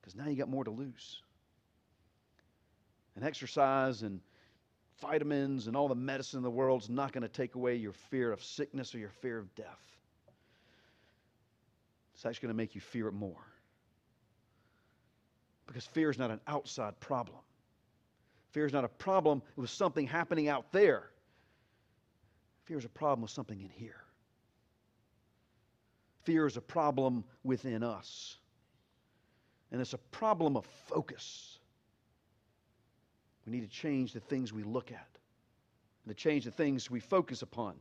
because 0.00 0.16
now 0.16 0.26
you 0.28 0.36
got 0.36 0.48
more 0.48 0.64
to 0.64 0.70
lose. 0.70 1.22
And 3.14 3.24
exercise 3.24 4.02
and 4.02 4.20
vitamins 5.00 5.66
and 5.66 5.76
all 5.76 5.88
the 5.88 5.94
medicine 5.94 6.38
in 6.38 6.42
the 6.42 6.50
world 6.50 6.82
is 6.82 6.88
not 6.88 7.12
going 7.12 7.22
to 7.22 7.28
take 7.28 7.54
away 7.54 7.76
your 7.76 7.92
fear 7.92 8.32
of 8.32 8.42
sickness 8.42 8.94
or 8.94 8.98
your 8.98 9.10
fear 9.10 9.38
of 9.38 9.54
death. 9.54 9.66
It's 12.14 12.24
actually 12.24 12.46
going 12.46 12.56
to 12.56 12.62
make 12.62 12.74
you 12.74 12.80
fear 12.80 13.08
it 13.08 13.12
more. 13.12 13.44
Because 15.66 15.86
fear 15.86 16.10
is 16.10 16.18
not 16.18 16.30
an 16.30 16.40
outside 16.46 16.98
problem. 17.00 17.38
Fear 18.52 18.66
is 18.66 18.72
not 18.72 18.84
a 18.84 18.88
problem 18.88 19.42
with 19.56 19.70
something 19.70 20.06
happening 20.06 20.48
out 20.48 20.70
there. 20.72 21.10
Fear 22.64 22.78
is 22.78 22.84
a 22.84 22.90
problem 22.90 23.22
with 23.22 23.30
something 23.30 23.60
in 23.60 23.68
here. 23.68 24.04
Fear 26.22 26.46
is 26.46 26.56
a 26.56 26.60
problem 26.60 27.24
within 27.42 27.82
us. 27.82 28.38
And 29.70 29.80
it's 29.80 29.92
a 29.92 29.98
problem 29.98 30.56
of 30.56 30.64
focus. 30.86 31.58
We 33.44 33.52
need 33.52 33.62
to 33.62 33.68
change 33.68 34.12
the 34.12 34.20
things 34.20 34.52
we 34.52 34.62
look 34.62 34.90
at, 34.90 35.08
and 36.04 36.14
to 36.16 36.22
change 36.22 36.44
the 36.44 36.50
things 36.50 36.90
we 36.90 37.00
focus 37.00 37.42
upon. 37.42 37.74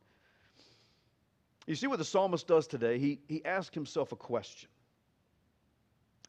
You 1.67 1.75
see 1.75 1.87
what 1.87 1.99
the 1.99 2.05
psalmist 2.05 2.47
does 2.47 2.67
today? 2.67 2.99
He, 2.99 3.19
he 3.27 3.45
asks 3.45 3.73
himself 3.73 4.11
a 4.11 4.17
question 4.17 4.69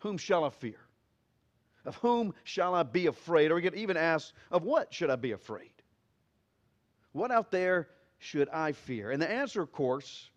Whom 0.00 0.18
shall 0.18 0.44
I 0.44 0.50
fear? 0.50 0.83
Of 1.84 1.96
whom 1.96 2.34
shall 2.44 2.74
I 2.74 2.82
be 2.82 3.06
afraid? 3.06 3.50
Or 3.50 3.56
we 3.56 3.62
could 3.62 3.74
even 3.74 3.96
ask, 3.96 4.32
Of 4.50 4.62
what 4.62 4.92
should 4.92 5.10
I 5.10 5.16
be 5.16 5.32
afraid? 5.32 5.70
What 7.12 7.30
out 7.30 7.50
there 7.50 7.88
should 8.18 8.48
I 8.48 8.72
fear? 8.72 9.10
And 9.10 9.20
the 9.20 9.30
answer, 9.30 9.60
of 9.60 9.70
course, 9.70 10.30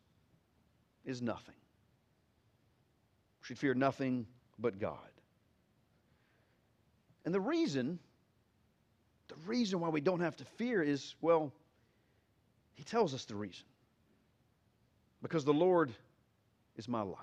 is 1.05 1.21
nothing. 1.21 1.55
We 3.41 3.45
should 3.45 3.57
fear 3.57 3.73
nothing 3.73 4.27
but 4.59 4.77
God. 4.79 4.97
And 7.25 7.33
the 7.33 7.41
reason, 7.41 7.99
the 9.27 9.35
reason 9.45 9.79
why 9.79 9.89
we 9.89 10.01
don't 10.01 10.19
have 10.19 10.35
to 10.37 10.45
fear 10.45 10.83
is, 10.83 11.15
well, 11.21 11.51
he 12.73 12.83
tells 12.83 13.13
us 13.13 13.25
the 13.25 13.35
reason. 13.35 13.65
Because 15.21 15.43
the 15.43 15.53
Lord 15.53 15.91
is 16.75 16.87
my 16.87 17.01
light. 17.01 17.17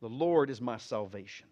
The 0.00 0.08
Lord 0.08 0.50
is 0.50 0.60
my 0.60 0.78
salvation. 0.78 1.46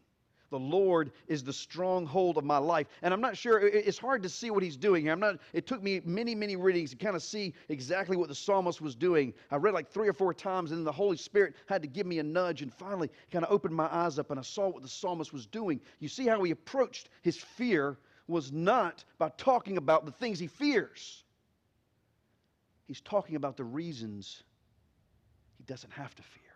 The 0.52 0.58
Lord 0.58 1.12
is 1.28 1.42
the 1.42 1.52
stronghold 1.52 2.36
of 2.36 2.44
my 2.44 2.58
life. 2.58 2.86
And 3.00 3.14
I'm 3.14 3.22
not 3.22 3.38
sure, 3.38 3.58
it's 3.58 3.96
hard 3.96 4.22
to 4.22 4.28
see 4.28 4.50
what 4.50 4.62
he's 4.62 4.76
doing 4.76 5.04
here. 5.04 5.12
I'm 5.12 5.18
not, 5.18 5.38
it 5.54 5.66
took 5.66 5.82
me 5.82 6.02
many, 6.04 6.34
many 6.34 6.56
readings 6.56 6.90
to 6.90 6.96
kind 6.96 7.16
of 7.16 7.22
see 7.22 7.54
exactly 7.70 8.18
what 8.18 8.28
the 8.28 8.34
psalmist 8.34 8.82
was 8.82 8.94
doing. 8.94 9.32
I 9.50 9.56
read 9.56 9.72
like 9.72 9.88
three 9.88 10.08
or 10.08 10.12
four 10.12 10.34
times, 10.34 10.70
and 10.70 10.78
then 10.78 10.84
the 10.84 10.92
Holy 10.92 11.16
Spirit 11.16 11.54
had 11.70 11.80
to 11.80 11.88
give 11.88 12.06
me 12.06 12.18
a 12.18 12.22
nudge 12.22 12.60
and 12.60 12.70
finally 12.70 13.08
kind 13.30 13.46
of 13.46 13.50
opened 13.50 13.74
my 13.74 13.88
eyes 13.90 14.18
up 14.18 14.30
and 14.30 14.38
I 14.38 14.42
saw 14.42 14.68
what 14.68 14.82
the 14.82 14.88
psalmist 14.88 15.32
was 15.32 15.46
doing. 15.46 15.80
You 16.00 16.08
see 16.08 16.26
how 16.26 16.42
he 16.42 16.50
approached 16.50 17.08
his 17.22 17.38
fear 17.38 17.96
was 18.28 18.52
not 18.52 19.04
by 19.16 19.30
talking 19.38 19.78
about 19.78 20.04
the 20.04 20.12
things 20.12 20.38
he 20.38 20.48
fears, 20.48 21.24
he's 22.86 23.00
talking 23.00 23.36
about 23.36 23.56
the 23.56 23.64
reasons 23.64 24.42
he 25.56 25.64
doesn't 25.64 25.92
have 25.94 26.14
to 26.14 26.22
fear. 26.22 26.51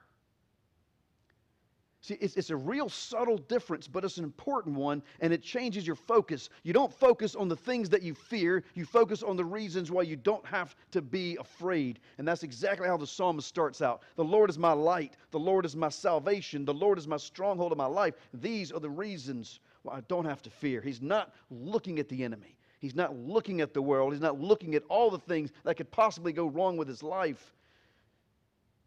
See, 2.07 2.17
it's, 2.21 2.37
it's 2.37 2.51
a 2.51 2.57
real 2.57 2.89
subtle 2.89 3.37
difference, 3.37 3.89
but 3.89 4.05
it's 4.05 4.17
an 4.17 4.23
important 4.23 4.77
one, 4.77 5.03
and 5.21 5.33
it 5.33 5.43
changes 5.43 5.85
your 5.85 5.97
focus. 5.97 6.51
You 6.63 6.73
don't 6.73 6.93
focus 6.93 7.35
on 7.35 7.49
the 7.49 7.57
things 7.57 7.89
that 7.89 8.03
you 8.03 8.15
fear, 8.15 8.63
you 8.75 8.85
focus 8.85 9.25
on 9.25 9.37
the 9.37 9.45
reasons 9.45 9.91
why 9.91 10.03
you 10.03 10.15
don't 10.15 10.47
have 10.47 10.77
to 10.93 11.03
be 11.03 11.37
afraid. 11.41 11.99
And 12.19 12.29
that's 12.29 12.45
exactly 12.45 12.87
how 12.87 12.97
the 12.97 13.09
psalmist 13.09 13.49
starts 13.49 13.83
out 13.83 14.03
The 14.15 14.23
Lord 14.23 14.51
is 14.51 14.57
my 14.57 14.71
light, 14.71 15.17
the 15.33 15.41
Lord 15.41 15.67
is 15.67 15.75
my 15.75 15.89
salvation, 15.89 16.65
the 16.65 16.73
Lord 16.73 16.97
is 16.97 17.09
my 17.09 17.17
stronghold 17.17 17.73
of 17.73 17.79
my 17.79 17.87
life. 17.87 18.15
These 18.33 18.71
are 18.71 18.79
the 18.79 18.89
reasons 18.89 19.59
why 19.83 19.97
I 19.97 20.01
don't 20.03 20.27
have 20.27 20.43
to 20.43 20.51
fear. 20.51 20.81
He's 20.81 21.03
not 21.03 21.35
looking 21.51 21.99
at 21.99 22.09
the 22.09 22.23
enemy. 22.23 22.57
He's 22.79 22.95
not 22.95 23.17
looking 23.17 23.61
at 23.61 23.75
the 23.75 23.83
world. 23.83 24.13
He's 24.13 24.23
not 24.23 24.41
looking 24.41 24.77
at 24.77 24.85
all 24.89 25.11
the 25.11 25.19
things 25.19 25.51
that 25.65 25.77
could 25.77 25.91
possibly 25.91 26.33
go 26.33 26.47
wrong 26.47 26.77
with 26.77 26.87
his 26.87 27.03
life. 27.03 27.53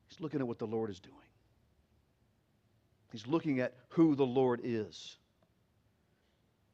He's 0.07 0.21
looking 0.21 0.39
at 0.39 0.47
what 0.47 0.57
the 0.57 0.67
Lord 0.67 0.89
is 0.89 1.01
doing. 1.01 1.17
He's 3.11 3.27
looking 3.27 3.59
at 3.59 3.73
who 3.89 4.15
the 4.15 4.25
Lord 4.25 4.61
is 4.63 5.17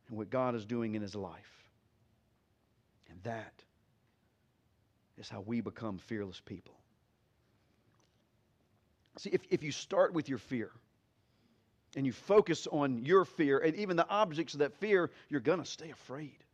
and 0.07 0.17
what 0.17 0.29
God 0.29 0.55
is 0.55 0.65
doing 0.65 0.95
in 0.95 1.01
his 1.01 1.15
life. 1.15 1.63
And 3.09 3.21
that 3.23 3.63
is 5.17 5.29
how 5.29 5.41
we 5.41 5.61
become 5.61 5.97
fearless 5.97 6.41
people. 6.41 6.75
See, 9.17 9.29
if, 9.31 9.41
if 9.49 9.63
you 9.63 9.71
start 9.71 10.13
with 10.13 10.27
your 10.27 10.37
fear 10.37 10.71
and 11.95 12.05
you 12.05 12.11
focus 12.11 12.67
on 12.69 13.05
your 13.05 13.23
fear 13.23 13.59
and 13.59 13.75
even 13.75 13.95
the 13.95 14.07
objects 14.09 14.53
of 14.53 14.59
that 14.59 14.73
fear, 14.73 15.09
you're 15.29 15.39
going 15.39 15.59
to 15.59 15.65
stay 15.65 15.89
afraid. 15.89 16.44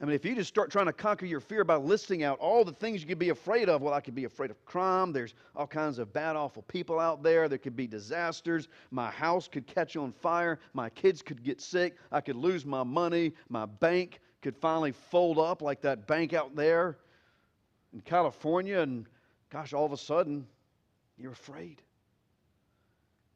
I 0.00 0.06
mean, 0.06 0.14
if 0.14 0.24
you 0.24 0.34
just 0.34 0.48
start 0.48 0.70
trying 0.70 0.86
to 0.86 0.94
conquer 0.94 1.26
your 1.26 1.40
fear 1.40 1.62
by 1.62 1.76
listing 1.76 2.22
out 2.22 2.38
all 2.38 2.64
the 2.64 2.72
things 2.72 3.02
you 3.02 3.06
could 3.06 3.18
be 3.18 3.28
afraid 3.28 3.68
of, 3.68 3.82
well, 3.82 3.92
I 3.92 4.00
could 4.00 4.14
be 4.14 4.24
afraid 4.24 4.50
of 4.50 4.64
crime. 4.64 5.12
There's 5.12 5.34
all 5.54 5.66
kinds 5.66 5.98
of 5.98 6.10
bad, 6.14 6.36
awful 6.36 6.62
people 6.62 6.98
out 6.98 7.22
there. 7.22 7.50
There 7.50 7.58
could 7.58 7.76
be 7.76 7.86
disasters. 7.86 8.68
My 8.90 9.10
house 9.10 9.46
could 9.46 9.66
catch 9.66 9.96
on 9.96 10.12
fire. 10.12 10.58
My 10.72 10.88
kids 10.88 11.20
could 11.20 11.42
get 11.42 11.60
sick. 11.60 11.96
I 12.10 12.22
could 12.22 12.36
lose 12.36 12.64
my 12.64 12.82
money. 12.82 13.32
My 13.50 13.66
bank 13.66 14.20
could 14.40 14.56
finally 14.56 14.92
fold 14.92 15.38
up 15.38 15.60
like 15.60 15.82
that 15.82 16.06
bank 16.06 16.32
out 16.32 16.56
there 16.56 16.96
in 17.92 18.00
California. 18.00 18.80
And 18.80 19.04
gosh, 19.50 19.74
all 19.74 19.84
of 19.84 19.92
a 19.92 19.98
sudden, 19.98 20.46
you're 21.18 21.32
afraid. 21.32 21.82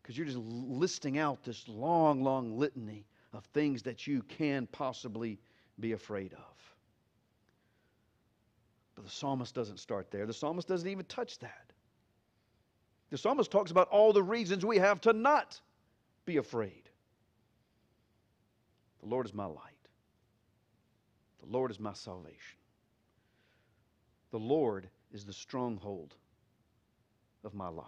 Because 0.02 0.16
you're 0.16 0.26
just 0.26 0.38
listing 0.38 1.18
out 1.18 1.44
this 1.44 1.68
long, 1.68 2.23
long 2.23 2.59
litany 2.59 3.04
of 3.35 3.44
things 3.47 3.83
that 3.83 4.06
you 4.06 4.23
can 4.23 4.66
possibly 4.68 5.38
be 5.78 5.93
afraid 5.93 6.33
of. 6.33 6.75
But 8.95 9.04
the 9.04 9.11
psalmist 9.11 9.54
doesn't 9.54 9.78
start 9.78 10.11
there. 10.11 10.26
The 10.26 10.33
psalmist 10.33 10.69
doesn't 10.69 10.88
even 10.88 11.04
touch 11.07 11.38
that. 11.40 11.73
The 13.11 13.19
psalmist 13.19 13.50
talks 13.50 13.71
about 13.71 13.88
all 13.88 14.12
the 14.12 14.23
reasons 14.23 14.64
we 14.64 14.78
have 14.78 15.00
to 15.02 15.12
not 15.12 15.61
be 16.25 16.37
afraid. 16.38 16.88
The 19.02 19.09
Lord 19.09 19.26
is 19.26 19.35
my 19.35 19.47
light. 19.47 19.59
The 21.40 21.47
Lord 21.47 21.71
is 21.71 21.78
my 21.78 21.93
salvation. 21.93 22.59
The 24.31 24.38
Lord 24.38 24.88
is 25.12 25.25
the 25.25 25.33
stronghold 25.33 26.14
of 27.45 27.54
my 27.54 27.69
life. 27.69 27.87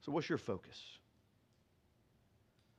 So, 0.00 0.12
what's 0.12 0.28
your 0.28 0.38
focus? 0.38 0.80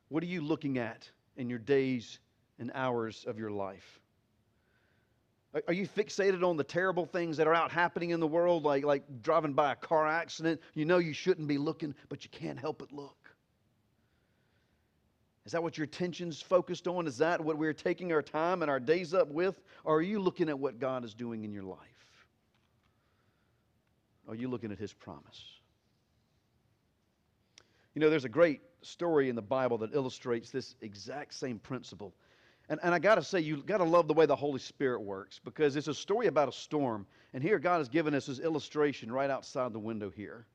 What 0.10 0.24
are 0.24 0.28
you 0.28 0.42
looking 0.42 0.78
at 0.78 1.10
in 1.38 1.50
your 1.50 1.60
days 1.60 2.20
and 2.60 2.72
hours 2.74 3.24
of 3.28 3.40
your 3.40 3.52
life? 3.52 4.00
Are 5.68 5.74
you 5.74 5.88
fixated 5.88 6.44
on 6.44 6.58
the 6.58 6.64
terrible 6.64 7.06
things 7.06 7.38
that 7.38 7.48
are 7.48 7.54
out 7.54 7.72
happening 7.72 8.10
in 8.10 8.20
the 8.20 8.28
world, 8.28 8.64
like, 8.64 8.84
like 8.84 9.04
driving 9.22 9.54
by 9.54 9.72
a 9.72 9.76
car 9.76 10.06
accident? 10.06 10.62
You 10.74 10.86
know 10.86 10.98
you 10.98 11.14
shouldn't 11.14 11.48
be 11.48 11.58
looking, 11.58 11.96
but 12.10 12.24
you 12.24 12.30
can't 12.30 12.60
help 12.60 12.80
but 12.80 12.92
look. 12.92 13.16
Is 15.46 15.54
that 15.54 15.64
what 15.64 15.78
your 15.78 15.86
attention's 15.86 16.42
focused 16.42 16.88
on? 16.88 17.08
Is 17.08 17.18
that 17.20 17.40
what 17.40 17.58
we're 17.58 17.74
taking 17.74 18.12
our 18.12 18.22
time 18.22 18.62
and 18.62 18.70
our 18.70 18.82
days 18.82 19.14
up 19.14 19.30
with? 19.30 19.62
Or 19.86 19.96
are 19.96 20.02
you 20.02 20.20
looking 20.20 20.50
at 20.50 20.60
what 20.60 20.78
God 20.78 21.06
is 21.06 21.14
doing 21.14 21.46
in 21.46 21.54
your 21.54 21.64
life? 21.64 21.80
Are 24.28 24.36
you 24.36 24.50
looking 24.50 24.74
at 24.74 24.78
His 24.78 24.92
promise? 24.92 25.42
You 27.96 28.02
know, 28.02 28.10
there's 28.10 28.26
a 28.26 28.30
great 28.30 28.60
story 28.82 29.30
in 29.30 29.36
the 29.36 29.42
Bible 29.42 29.78
that 29.80 29.94
illustrates 29.94 30.50
this 30.52 30.76
exact 30.82 31.34
same 31.34 31.60
principle. 31.60 32.14
And, 32.70 32.80
and 32.84 32.94
I 32.94 33.00
got 33.00 33.16
to 33.16 33.24
say, 33.24 33.40
you 33.40 33.64
got 33.64 33.78
to 33.78 33.84
love 33.84 34.08
the 34.08 34.14
way 34.14 34.26
the 34.26 34.36
Holy 34.36 34.60
Spirit 34.60 35.02
works 35.02 35.40
because 35.44 35.76
it's 35.76 35.88
a 35.88 35.94
story 35.94 36.28
about 36.28 36.50
a 36.50 36.52
storm. 36.52 37.06
And 37.34 37.42
here, 37.42 37.60
God 37.60 37.78
has 37.78 37.90
given 37.90 38.14
us 38.14 38.26
this 38.26 38.40
illustration 38.40 39.12
right 39.12 39.30
outside 39.30 39.74
the 39.74 39.80
window 39.80 40.10
here 40.10 40.46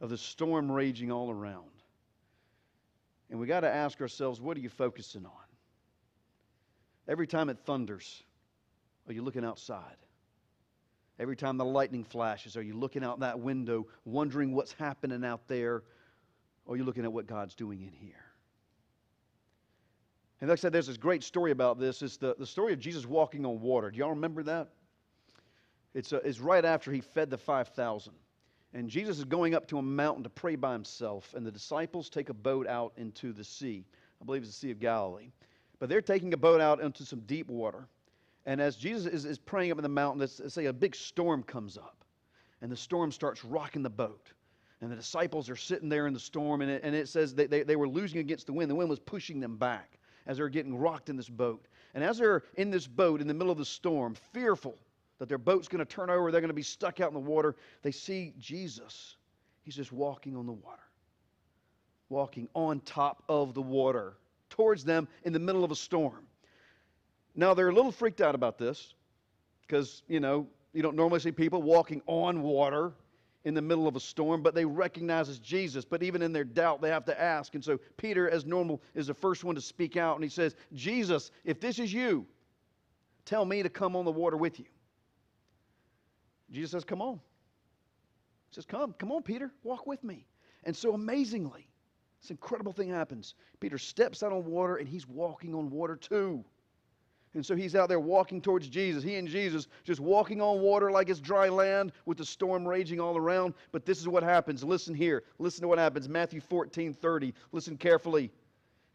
of 0.00 0.10
the 0.10 0.18
storm 0.18 0.70
raging 0.70 1.10
all 1.10 1.30
around. 1.30 1.64
And 3.30 3.38
we 3.40 3.46
got 3.46 3.60
to 3.60 3.68
ask 3.68 4.00
ourselves, 4.00 4.40
what 4.40 4.56
are 4.56 4.60
you 4.60 4.68
focusing 4.68 5.26
on? 5.26 5.32
Every 7.08 7.26
time 7.26 7.48
it 7.48 7.58
thunders, 7.64 8.22
are 9.06 9.12
you 9.12 9.22
looking 9.22 9.44
outside? 9.44 9.96
Every 11.18 11.36
time 11.36 11.56
the 11.56 11.64
lightning 11.64 12.04
flashes, 12.04 12.56
are 12.56 12.62
you 12.62 12.74
looking 12.74 13.02
out 13.02 13.20
that 13.20 13.40
window, 13.40 13.86
wondering 14.04 14.54
what's 14.54 14.72
happening 14.72 15.24
out 15.24 15.48
there? 15.48 15.82
Or 16.68 16.74
are 16.74 16.76
you 16.76 16.84
looking 16.84 17.04
at 17.04 17.12
what 17.12 17.26
God's 17.26 17.54
doing 17.54 17.80
in 17.80 17.92
here? 17.92 18.24
And 20.40 20.50
like 20.50 20.58
I 20.58 20.60
said, 20.60 20.72
there's 20.72 20.86
this 20.86 20.98
great 20.98 21.24
story 21.24 21.50
about 21.50 21.80
this. 21.80 22.02
It's 22.02 22.18
the, 22.18 22.36
the 22.38 22.46
story 22.46 22.74
of 22.74 22.78
Jesus 22.78 23.06
walking 23.06 23.44
on 23.46 23.60
water. 23.60 23.90
Do 23.90 23.98
y'all 23.98 24.10
remember 24.10 24.42
that? 24.44 24.68
It's, 25.94 26.12
uh, 26.12 26.20
it's 26.22 26.40
right 26.40 26.64
after 26.64 26.92
he 26.92 27.00
fed 27.00 27.30
the 27.30 27.38
5,000. 27.38 28.12
And 28.74 28.88
Jesus 28.88 29.16
is 29.16 29.24
going 29.24 29.54
up 29.54 29.66
to 29.68 29.78
a 29.78 29.82
mountain 29.82 30.22
to 30.24 30.28
pray 30.28 30.56
by 30.56 30.74
himself, 30.74 31.32
and 31.34 31.44
the 31.44 31.50
disciples 31.50 32.10
take 32.10 32.28
a 32.28 32.34
boat 32.34 32.68
out 32.68 32.92
into 32.98 33.32
the 33.32 33.42
sea. 33.42 33.86
I 34.20 34.26
believe 34.26 34.42
it's 34.42 34.50
the 34.50 34.58
Sea 34.58 34.70
of 34.70 34.78
Galilee. 34.78 35.32
But 35.78 35.88
they're 35.88 36.02
taking 36.02 36.34
a 36.34 36.36
boat 36.36 36.60
out 36.60 36.80
into 36.82 37.06
some 37.06 37.20
deep 37.20 37.48
water. 37.48 37.88
And 38.44 38.60
as 38.60 38.76
Jesus 38.76 39.10
is, 39.10 39.24
is 39.24 39.38
praying 39.38 39.72
up 39.72 39.78
in 39.78 39.82
the 39.82 39.88
mountain, 39.88 40.20
let's, 40.20 40.38
let's 40.38 40.54
say 40.54 40.66
a 40.66 40.72
big 40.72 40.94
storm 40.94 41.42
comes 41.42 41.78
up, 41.78 42.04
and 42.60 42.70
the 42.70 42.76
storm 42.76 43.10
starts 43.10 43.42
rocking 43.42 43.82
the 43.82 43.90
boat. 43.90 44.32
And 44.80 44.90
the 44.90 44.96
disciples 44.96 45.50
are 45.50 45.56
sitting 45.56 45.88
there 45.88 46.06
in 46.06 46.14
the 46.14 46.20
storm, 46.20 46.60
and 46.60 46.70
it, 46.70 46.82
and 46.84 46.94
it 46.94 47.08
says 47.08 47.34
they, 47.34 47.46
they, 47.46 47.62
they 47.64 47.76
were 47.76 47.88
losing 47.88 48.20
against 48.20 48.46
the 48.46 48.52
wind. 48.52 48.70
The 48.70 48.76
wind 48.76 48.88
was 48.88 49.00
pushing 49.00 49.40
them 49.40 49.56
back 49.56 49.98
as 50.26 50.36
they're 50.36 50.48
getting 50.48 50.76
rocked 50.76 51.08
in 51.08 51.16
this 51.16 51.28
boat. 51.28 51.66
And 51.94 52.04
as 52.04 52.18
they're 52.18 52.44
in 52.54 52.70
this 52.70 52.86
boat 52.86 53.20
in 53.20 53.26
the 53.26 53.34
middle 53.34 53.50
of 53.50 53.58
the 53.58 53.64
storm, 53.64 54.14
fearful 54.32 54.76
that 55.18 55.28
their 55.28 55.38
boat's 55.38 55.66
going 55.66 55.80
to 55.80 55.84
turn 55.84 56.10
over, 56.10 56.30
they're 56.30 56.40
going 56.40 56.48
to 56.48 56.54
be 56.54 56.62
stuck 56.62 57.00
out 57.00 57.08
in 57.08 57.14
the 57.14 57.20
water, 57.20 57.56
they 57.82 57.90
see 57.90 58.34
Jesus. 58.38 59.16
He's 59.62 59.74
just 59.74 59.92
walking 59.92 60.36
on 60.36 60.46
the 60.46 60.52
water, 60.52 60.82
walking 62.08 62.48
on 62.54 62.80
top 62.80 63.24
of 63.28 63.54
the 63.54 63.62
water 63.62 64.14
towards 64.48 64.84
them 64.84 65.08
in 65.24 65.32
the 65.32 65.40
middle 65.40 65.64
of 65.64 65.72
a 65.72 65.76
storm. 65.76 66.26
Now, 67.34 67.52
they're 67.54 67.68
a 67.68 67.74
little 67.74 67.92
freaked 67.92 68.20
out 68.20 68.34
about 68.34 68.58
this 68.58 68.94
because, 69.62 70.02
you 70.08 70.20
know, 70.20 70.46
you 70.72 70.82
don't 70.82 70.96
normally 70.96 71.20
see 71.20 71.32
people 71.32 71.62
walking 71.62 72.00
on 72.06 72.42
water 72.42 72.92
in 73.44 73.54
the 73.54 73.62
middle 73.62 73.86
of 73.86 73.96
a 73.96 74.00
storm, 74.00 74.42
but 74.42 74.54
they 74.54 74.64
recognize 74.64 75.28
it's 75.28 75.38
Jesus. 75.38 75.84
But 75.84 76.02
even 76.02 76.22
in 76.22 76.32
their 76.32 76.44
doubt, 76.44 76.80
they 76.80 76.90
have 76.90 77.04
to 77.06 77.20
ask. 77.20 77.54
And 77.54 77.64
so 77.64 77.78
Peter, 77.96 78.28
as 78.28 78.44
normal, 78.44 78.82
is 78.94 79.06
the 79.06 79.14
first 79.14 79.44
one 79.44 79.54
to 79.54 79.60
speak 79.60 79.96
out. 79.96 80.16
And 80.16 80.24
he 80.24 80.30
says, 80.30 80.56
Jesus, 80.74 81.30
if 81.44 81.60
this 81.60 81.78
is 81.78 81.92
you, 81.92 82.26
tell 83.24 83.44
me 83.44 83.62
to 83.62 83.68
come 83.68 83.94
on 83.96 84.04
the 84.04 84.10
water 84.12 84.36
with 84.36 84.58
you. 84.58 84.66
Jesus 86.50 86.72
says, 86.72 86.84
Come 86.84 87.02
on. 87.02 87.20
He 88.50 88.54
says, 88.54 88.66
Come, 88.66 88.94
come 88.98 89.12
on, 89.12 89.22
Peter, 89.22 89.52
walk 89.62 89.86
with 89.86 90.02
me. 90.02 90.26
And 90.64 90.76
so 90.76 90.94
amazingly, 90.94 91.68
this 92.20 92.30
incredible 92.30 92.72
thing 92.72 92.90
happens. 92.90 93.34
Peter 93.60 93.78
steps 93.78 94.22
out 94.22 94.32
on 94.32 94.44
water 94.44 94.76
and 94.76 94.88
he's 94.88 95.06
walking 95.06 95.54
on 95.54 95.70
water 95.70 95.96
too. 95.96 96.44
And 97.34 97.44
so 97.44 97.54
he's 97.54 97.74
out 97.74 97.88
there 97.88 98.00
walking 98.00 98.40
towards 98.40 98.68
Jesus. 98.68 99.02
He 99.02 99.16
and 99.16 99.28
Jesus 99.28 99.68
just 99.84 100.00
walking 100.00 100.40
on 100.40 100.60
water 100.60 100.90
like 100.90 101.08
it's 101.08 101.20
dry 101.20 101.48
land 101.48 101.92
with 102.06 102.18
the 102.18 102.24
storm 102.24 102.66
raging 102.66 103.00
all 103.00 103.16
around. 103.16 103.54
But 103.70 103.84
this 103.84 104.00
is 104.00 104.08
what 104.08 104.22
happens. 104.22 104.64
Listen 104.64 104.94
here. 104.94 105.24
Listen 105.38 105.62
to 105.62 105.68
what 105.68 105.78
happens. 105.78 106.08
Matthew 106.08 106.40
14 106.40 106.94
30. 106.94 107.34
Listen 107.52 107.76
carefully. 107.76 108.30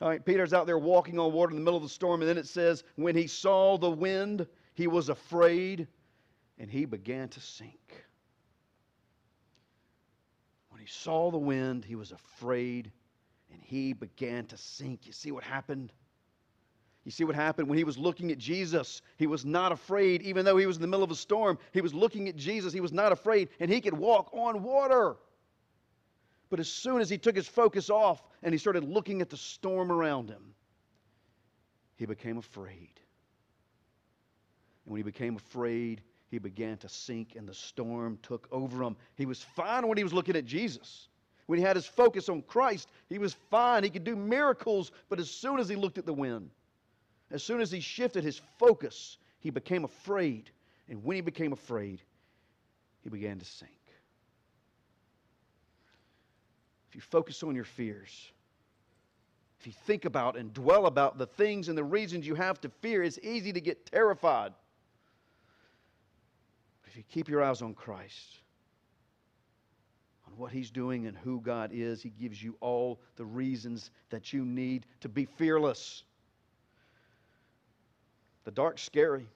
All 0.01 0.09
right, 0.09 0.23
Peter's 0.25 0.53
out 0.53 0.65
there 0.65 0.79
walking 0.79 1.19
on 1.19 1.31
water 1.31 1.51
in 1.51 1.57
the 1.57 1.63
middle 1.63 1.77
of 1.77 1.83
the 1.83 1.89
storm. 1.89 2.21
And 2.21 2.29
then 2.29 2.37
it 2.37 2.47
says, 2.47 2.83
When 2.95 3.15
he 3.15 3.27
saw 3.27 3.77
the 3.77 3.89
wind, 3.89 4.47
he 4.73 4.87
was 4.87 5.09
afraid 5.09 5.87
and 6.57 6.69
he 6.69 6.85
began 6.85 7.29
to 7.29 7.39
sink. 7.39 8.03
When 10.69 10.81
he 10.81 10.87
saw 10.87 11.31
the 11.31 11.37
wind, 11.37 11.85
he 11.85 11.95
was 11.95 12.11
afraid 12.11 12.91
and 13.51 13.61
he 13.61 13.93
began 13.93 14.45
to 14.47 14.57
sink. 14.57 15.05
You 15.05 15.13
see 15.13 15.31
what 15.31 15.43
happened? 15.43 15.93
You 17.05 17.11
see 17.11 17.25
what 17.25 17.35
happened 17.35 17.67
when 17.67 17.77
he 17.77 17.83
was 17.83 17.97
looking 17.97 18.31
at 18.31 18.37
Jesus? 18.37 19.01
He 19.17 19.27
was 19.27 19.43
not 19.43 19.71
afraid, 19.71 20.21
even 20.21 20.45
though 20.45 20.55
he 20.55 20.65
was 20.65 20.77
in 20.77 20.81
the 20.81 20.87
middle 20.87 21.03
of 21.03 21.11
a 21.11 21.15
storm. 21.15 21.57
He 21.73 21.81
was 21.81 21.93
looking 21.93 22.29
at 22.29 22.35
Jesus. 22.35 22.71
He 22.71 22.79
was 22.79 22.93
not 22.93 23.11
afraid, 23.11 23.49
and 23.59 23.69
he 23.69 23.81
could 23.81 23.93
walk 23.93 24.29
on 24.33 24.63
water. 24.63 25.17
But 26.49 26.59
as 26.59 26.69
soon 26.69 27.01
as 27.01 27.09
he 27.09 27.17
took 27.17 27.35
his 27.35 27.47
focus 27.47 27.89
off 27.89 28.21
and 28.41 28.53
he 28.53 28.57
started 28.57 28.83
looking 28.83 29.21
at 29.21 29.29
the 29.29 29.37
storm 29.37 29.91
around 29.91 30.29
him, 30.29 30.53
he 31.97 32.05
became 32.05 32.37
afraid. 32.37 32.91
And 34.85 34.91
when 34.93 34.97
he 34.97 35.03
became 35.03 35.35
afraid, 35.35 36.01
he 36.29 36.39
began 36.39 36.77
to 36.77 36.89
sink, 36.89 37.35
and 37.35 37.47
the 37.47 37.53
storm 37.53 38.17
took 38.23 38.47
over 38.51 38.81
him. 38.81 38.95
He 39.15 39.25
was 39.25 39.41
fine 39.41 39.87
when 39.87 39.97
he 39.97 40.03
was 40.03 40.13
looking 40.13 40.35
at 40.35 40.45
Jesus. 40.45 41.09
When 41.47 41.59
he 41.59 41.65
had 41.65 41.75
his 41.75 41.85
focus 41.85 42.29
on 42.29 42.41
Christ, 42.43 42.89
he 43.09 43.19
was 43.19 43.35
fine. 43.51 43.83
He 43.83 43.89
could 43.89 44.05
do 44.05 44.15
miracles, 44.15 44.91
but 45.09 45.19
as 45.19 45.29
soon 45.29 45.59
as 45.59 45.67
he 45.67 45.75
looked 45.75 45.97
at 45.97 46.05
the 46.05 46.13
wind, 46.13 46.49
as 47.33 47.43
soon 47.43 47.59
as 47.59 47.71
he 47.71 47.79
shifted 47.79 48.23
his 48.23 48.39
focus, 48.59 49.17
he 49.39 49.49
became 49.49 49.83
afraid. 49.83 50.51
And 50.87 51.03
when 51.03 51.15
he 51.15 51.21
became 51.21 51.51
afraid, 51.51 51.99
he 53.01 53.09
began 53.09 53.39
to 53.39 53.45
sink. 53.45 53.71
If 56.87 56.95
you 56.95 57.01
focus 57.01 57.41
on 57.41 57.55
your 57.55 57.63
fears, 57.63 58.31
if 59.59 59.65
you 59.65 59.73
think 59.87 60.05
about 60.05 60.37
and 60.37 60.53
dwell 60.53 60.85
about 60.85 61.17
the 61.17 61.25
things 61.25 61.69
and 61.69 61.77
the 61.77 61.83
reasons 61.83 62.27
you 62.27 62.35
have 62.35 62.61
to 62.61 62.69
fear, 62.69 63.01
it's 63.01 63.17
easy 63.23 63.51
to 63.51 63.61
get 63.61 63.85
terrified. 63.87 64.53
But 66.83 66.91
if 66.91 66.97
you 66.97 67.03
keep 67.09 67.29
your 67.29 67.41
eyes 67.41 67.63
on 67.63 67.73
Christ, 67.73 68.41
on 70.27 70.33
what 70.37 70.51
He's 70.51 70.69
doing 70.69 71.07
and 71.07 71.17
who 71.17 71.41
God 71.41 71.71
is, 71.73 72.03
He 72.03 72.09
gives 72.09 72.43
you 72.43 72.55
all 72.59 72.99
the 73.15 73.25
reasons 73.25 73.89
that 74.11 74.33
you 74.33 74.45
need 74.45 74.85
to 75.01 75.09
be 75.09 75.25
fearless. 75.25 76.03
The 78.45 78.51
dark's 78.51 78.81
scary. 78.81 79.27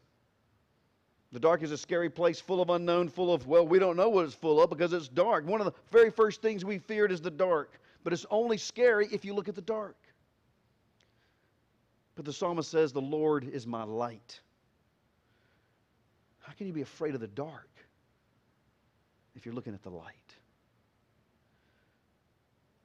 The 1.32 1.39
dark 1.39 1.62
is 1.62 1.72
a 1.72 1.78
scary 1.78 2.10
place 2.10 2.39
full 2.39 2.62
of 2.62 2.70
unknown, 2.70 3.10
full 3.10 3.34
of, 3.34 3.48
well, 3.48 3.67
we 3.67 3.80
don't 3.80 3.98
know 3.98 4.10
what 4.10 4.26
it's 4.26 4.34
full 4.34 4.62
of 4.62 4.70
because 4.70 4.93
it's 4.93 5.08
dark. 5.08 5.46
One 5.46 5.60
of 5.60 5.65
the 5.65 5.74
very 5.91 6.10
first 6.10 6.41
things 6.41 6.63
we 6.63 6.78
feared 6.78 7.12
is 7.12 7.22
the 7.22 7.32
dark. 7.32 7.80
But 8.04 8.13
it's 8.13 8.26
only 8.32 8.58
scary 8.58 9.08
if 9.12 9.26
you 9.26 9.34
look 9.34 9.50
at 9.50 9.56
the 9.56 9.62
dark. 9.62 9.98
But 12.15 12.26
the 12.26 12.34
psalmist 12.34 12.72
says, 12.72 12.93
The 12.93 13.02
Lord 13.02 13.43
is 13.43 13.67
my 13.67 13.84
light. 13.84 14.39
How 16.39 16.54
can 16.54 16.67
you 16.67 16.74
be 16.74 16.82
afraid 16.82 17.13
of 17.13 17.20
the 17.20 17.28
dark 17.28 17.70
if 19.36 19.46
you're 19.46 19.56
looking 19.56 19.74
at 19.74 19.84
the 19.84 19.89
light? 19.89 20.15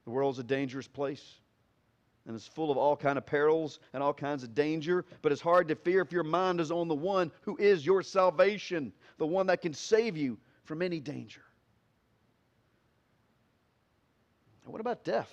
The 0.04 0.10
world's 0.10 0.40
a 0.40 0.44
dangerous 0.44 0.88
place 0.88 1.38
and 2.26 2.36
it's 2.36 2.46
full 2.46 2.70
of 2.70 2.78
all 2.78 2.96
kind 2.96 3.18
of 3.18 3.26
perils 3.26 3.80
and 3.92 4.02
all 4.02 4.14
kinds 4.14 4.42
of 4.42 4.54
danger 4.54 5.04
but 5.22 5.32
it's 5.32 5.40
hard 5.40 5.68
to 5.68 5.74
fear 5.74 6.00
if 6.00 6.12
your 6.12 6.22
mind 6.22 6.60
is 6.60 6.70
on 6.70 6.88
the 6.88 6.94
one 6.94 7.30
who 7.42 7.56
is 7.56 7.84
your 7.84 8.02
salvation 8.02 8.92
the 9.18 9.26
one 9.26 9.46
that 9.46 9.60
can 9.60 9.74
save 9.74 10.16
you 10.16 10.38
from 10.64 10.82
any 10.82 11.00
danger. 11.00 11.42
And 14.64 14.72
what 14.72 14.80
about 14.80 15.04
death? 15.04 15.30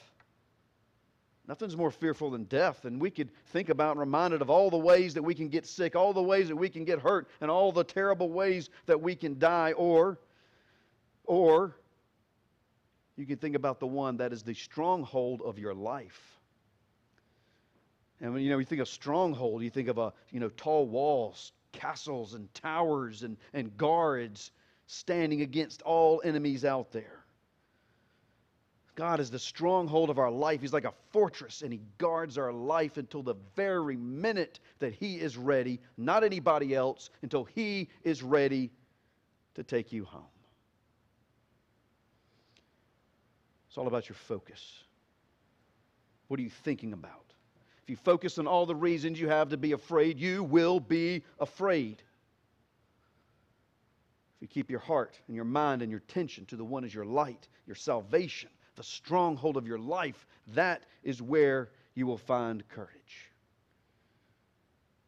Nothing's 1.48 1.78
more 1.78 1.92
fearful 1.92 2.30
than 2.30 2.44
death 2.44 2.86
and 2.86 3.02
we 3.02 3.10
could 3.10 3.32
think 3.48 3.70
about 3.70 3.92
and 3.92 4.00
reminded 4.00 4.42
of 4.42 4.50
all 4.50 4.70
the 4.70 4.78
ways 4.78 5.16
that 5.16 5.24
we 5.24 5.34
can 5.34 5.50
get 5.50 5.66
sick 5.66 5.96
all 5.96 6.14
the 6.14 6.22
ways 6.22 6.48
that 6.48 6.56
we 6.56 6.70
can 6.70 6.86
get 6.86 7.00
hurt 7.00 7.28
and 7.42 7.50
all 7.50 7.72
the 7.72 7.84
terrible 7.84 8.30
ways 8.30 8.70
that 8.86 9.02
we 9.02 9.16
can 9.16 9.40
die 9.40 9.72
or 9.72 10.20
or 11.26 11.76
you 13.18 13.26
can 13.26 13.38
think 13.38 13.56
about 13.56 13.80
the 13.80 13.88
one 13.88 14.18
that 14.18 14.32
is 14.32 14.44
the 14.44 14.54
stronghold 14.54 15.42
of 15.44 15.58
your 15.58 15.74
life 15.74 16.39
And 18.22 18.34
when 18.34 18.44
you 18.44 18.50
know 18.50 18.60
you 18.60 18.66
think 18.66 18.82
of 18.82 18.88
stronghold, 18.88 19.64
you 19.64 19.70
think 19.70 19.88
of 19.88 19.98
a 19.98 20.14
you 20.32 20.40
know 20.40 20.50
tall 20.50 20.88
walls, 20.88 21.54
castles 21.72 22.34
and 22.34 22.54
towers 22.54 23.24
and, 23.24 23.38
and 23.54 23.76
guards 23.78 24.52
standing 24.88 25.42
against 25.42 25.82
all 25.84 26.22
enemies 26.26 26.66
out 26.66 26.92
there. 26.92 27.24
God 28.96 29.22
is 29.22 29.32
the 29.32 29.40
stronghold 29.40 30.10
of 30.10 30.20
our 30.20 30.32
life. 30.32 30.60
He's 30.60 30.74
like 30.74 30.84
a 30.84 30.94
fortress, 31.12 31.62
and 31.62 31.72
He 31.72 31.80
guards 31.98 32.38
our 32.38 32.52
life 32.52 32.98
until 32.98 33.24
the 33.24 33.36
very 33.56 33.96
minute 33.96 34.60
that 34.80 34.94
He 34.94 35.16
is 35.22 35.38
ready, 35.38 35.80
not 35.96 36.24
anybody 36.26 36.76
else, 36.76 37.10
until 37.22 37.46
He 37.46 37.88
is 38.04 38.22
ready 38.22 38.72
to 39.56 39.64
take 39.64 39.94
you 39.94 40.04
home. 40.04 40.26
It's 43.70 43.78
all 43.78 43.88
about 43.88 44.10
your 44.10 44.16
focus. 44.16 44.84
What 46.28 46.40
are 46.40 46.44
you 46.44 46.50
thinking 46.50 46.92
about? 46.92 47.29
If 47.90 47.94
you 47.94 47.98
focus 48.04 48.38
on 48.38 48.46
all 48.46 48.68
the 48.68 48.76
reasons 48.76 49.20
you 49.20 49.30
have 49.30 49.50
to 49.50 49.58
be 49.58 49.72
afraid, 49.72 50.20
you 50.20 50.44
will 50.44 50.80
be 50.80 51.24
afraid. 51.40 52.04
If 54.36 54.42
you 54.42 54.48
keep 54.48 54.70
your 54.70 54.80
heart 54.80 55.20
and 55.26 55.36
your 55.36 55.44
mind 55.44 55.82
and 55.82 55.90
your 55.90 55.98
attention 55.98 56.46
to 56.46 56.56
the 56.56 56.64
one 56.64 56.84
as 56.86 56.94
your 56.94 57.04
light, 57.04 57.48
your 57.66 57.76
salvation, 57.76 58.52
the 58.76 58.84
stronghold 58.84 59.58
of 59.58 59.66
your 59.66 59.80
life, 59.80 60.28
that 60.50 60.84
is 61.02 61.20
where 61.20 61.72
you 61.96 62.06
will 62.06 62.20
find 62.20 62.64
courage. 62.70 63.32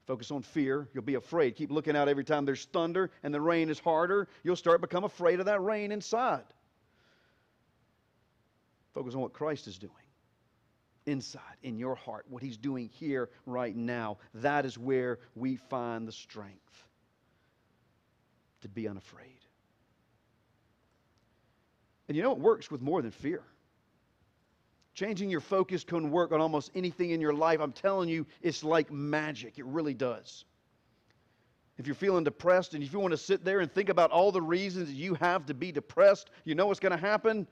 Focus 0.08 0.32
on 0.32 0.42
fear, 0.42 0.90
you'll 0.92 1.04
be 1.04 1.14
afraid. 1.14 1.56
Keep 1.56 1.70
looking 1.70 1.96
out 1.96 2.10
every 2.10 2.24
time 2.24 2.46
there's 2.46 2.66
thunder 2.66 3.12
and 3.22 3.32
the 3.32 3.40
rain 3.40 3.70
is 3.70 3.78
harder, 3.78 4.28
you'll 4.42 4.56
start 4.56 4.82
become 4.82 5.04
afraid 5.04 5.40
of 5.40 5.46
that 5.46 5.62
rain 5.62 5.92
inside. 5.92 6.46
Focus 8.96 9.14
on 9.14 9.22
what 9.22 9.34
Christ 9.34 9.68
is 9.68 9.78
doing 9.78 10.01
inside, 11.12 11.58
in 11.62 11.78
your 11.78 11.96
heart, 11.96 12.26
what 12.30 12.42
He's 12.42 12.58
doing 12.58 12.90
here 12.90 13.30
right 13.46 13.76
now. 13.76 14.18
That 14.36 14.66
is 14.66 14.78
where 14.78 15.20
we 15.36 15.58
find 15.58 16.08
the 16.08 16.12
strength 16.12 16.88
to 18.62 18.70
be 18.70 18.88
unafraid. 18.88 19.28
And 22.08 22.18
you 22.18 22.24
know, 22.24 22.32
it 22.32 22.40
works 22.40 22.72
with 22.72 22.82
more 22.82 23.02
than 23.02 23.12
fear. 23.12 23.44
Changing 24.94 25.30
your 25.30 25.40
focus 25.40 25.84
can 25.84 26.12
work 26.12 26.32
on 26.32 26.42
almost 26.42 26.72
anything 26.76 27.12
in 27.12 27.22
your 27.22 27.34
life. 27.34 27.60
I'm 27.62 27.72
telling 27.72 28.10
you, 28.10 28.26
it's 28.42 28.64
like 28.64 28.92
magic. 28.92 29.58
It 29.58 29.66
really 29.66 29.94
does. 29.94 30.46
If 31.78 31.88
you're 31.88 31.96
feeling 31.96 32.24
depressed 32.24 32.74
and 32.74 32.84
if 32.84 32.92
you 32.92 33.00
want 33.00 33.12
to 33.12 33.18
sit 33.18 33.46
there 33.46 33.62
and 33.62 33.72
think 33.72 33.90
about 33.90 34.12
all 34.12 34.32
the 34.32 34.42
reasons 34.42 34.92
you 34.92 35.14
have 35.16 35.46
to 35.48 35.54
be 35.54 35.72
depressed, 35.72 36.30
you 36.44 36.54
know 36.54 36.68
what's 36.68 36.80
going 36.80 36.92
to 36.92 36.98
happen? 36.98 37.48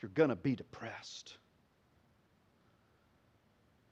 You're 0.00 0.12
going 0.14 0.30
to 0.30 0.36
be 0.36 0.54
depressed. 0.54 1.36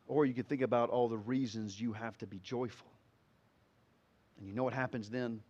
Or 0.08 0.24
you 0.24 0.34
can 0.34 0.44
think 0.44 0.62
about 0.62 0.88
all 0.88 1.08
the 1.08 1.18
reasons 1.18 1.80
you 1.80 1.92
have 1.92 2.16
to 2.18 2.26
be 2.26 2.38
joyful. 2.38 2.88
And 4.38 4.48
you 4.48 4.54
know 4.54 4.64
what 4.64 4.72
happens 4.72 5.10
then? 5.10 5.40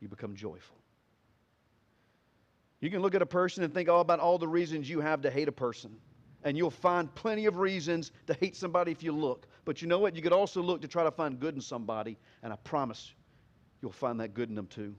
You 0.00 0.08
become 0.08 0.34
joyful. 0.34 0.76
You 2.80 2.90
can 2.90 3.00
look 3.00 3.14
at 3.14 3.22
a 3.22 3.26
person 3.26 3.64
and 3.64 3.72
think 3.72 3.88
all 3.88 4.00
about 4.00 4.18
all 4.18 4.38
the 4.38 4.48
reasons 4.48 4.88
you 4.88 5.00
have 5.00 5.22
to 5.22 5.30
hate 5.30 5.48
a 5.48 5.52
person. 5.52 5.96
And 6.42 6.56
you'll 6.56 6.70
find 6.70 7.14
plenty 7.14 7.46
of 7.46 7.58
reasons 7.58 8.12
to 8.26 8.34
hate 8.34 8.56
somebody 8.56 8.92
if 8.92 9.02
you 9.02 9.12
look. 9.12 9.46
But 9.64 9.80
you 9.80 9.88
know 9.88 9.98
what? 9.98 10.16
You 10.16 10.22
could 10.22 10.32
also 10.32 10.62
look 10.62 10.80
to 10.82 10.88
try 10.88 11.04
to 11.04 11.10
find 11.10 11.38
good 11.40 11.54
in 11.54 11.60
somebody, 11.60 12.18
and 12.42 12.52
I 12.52 12.56
promise 12.56 13.14
you'll 13.80 13.92
find 13.92 14.20
that 14.20 14.34
good 14.34 14.48
in 14.48 14.54
them 14.54 14.66
too. 14.66 14.94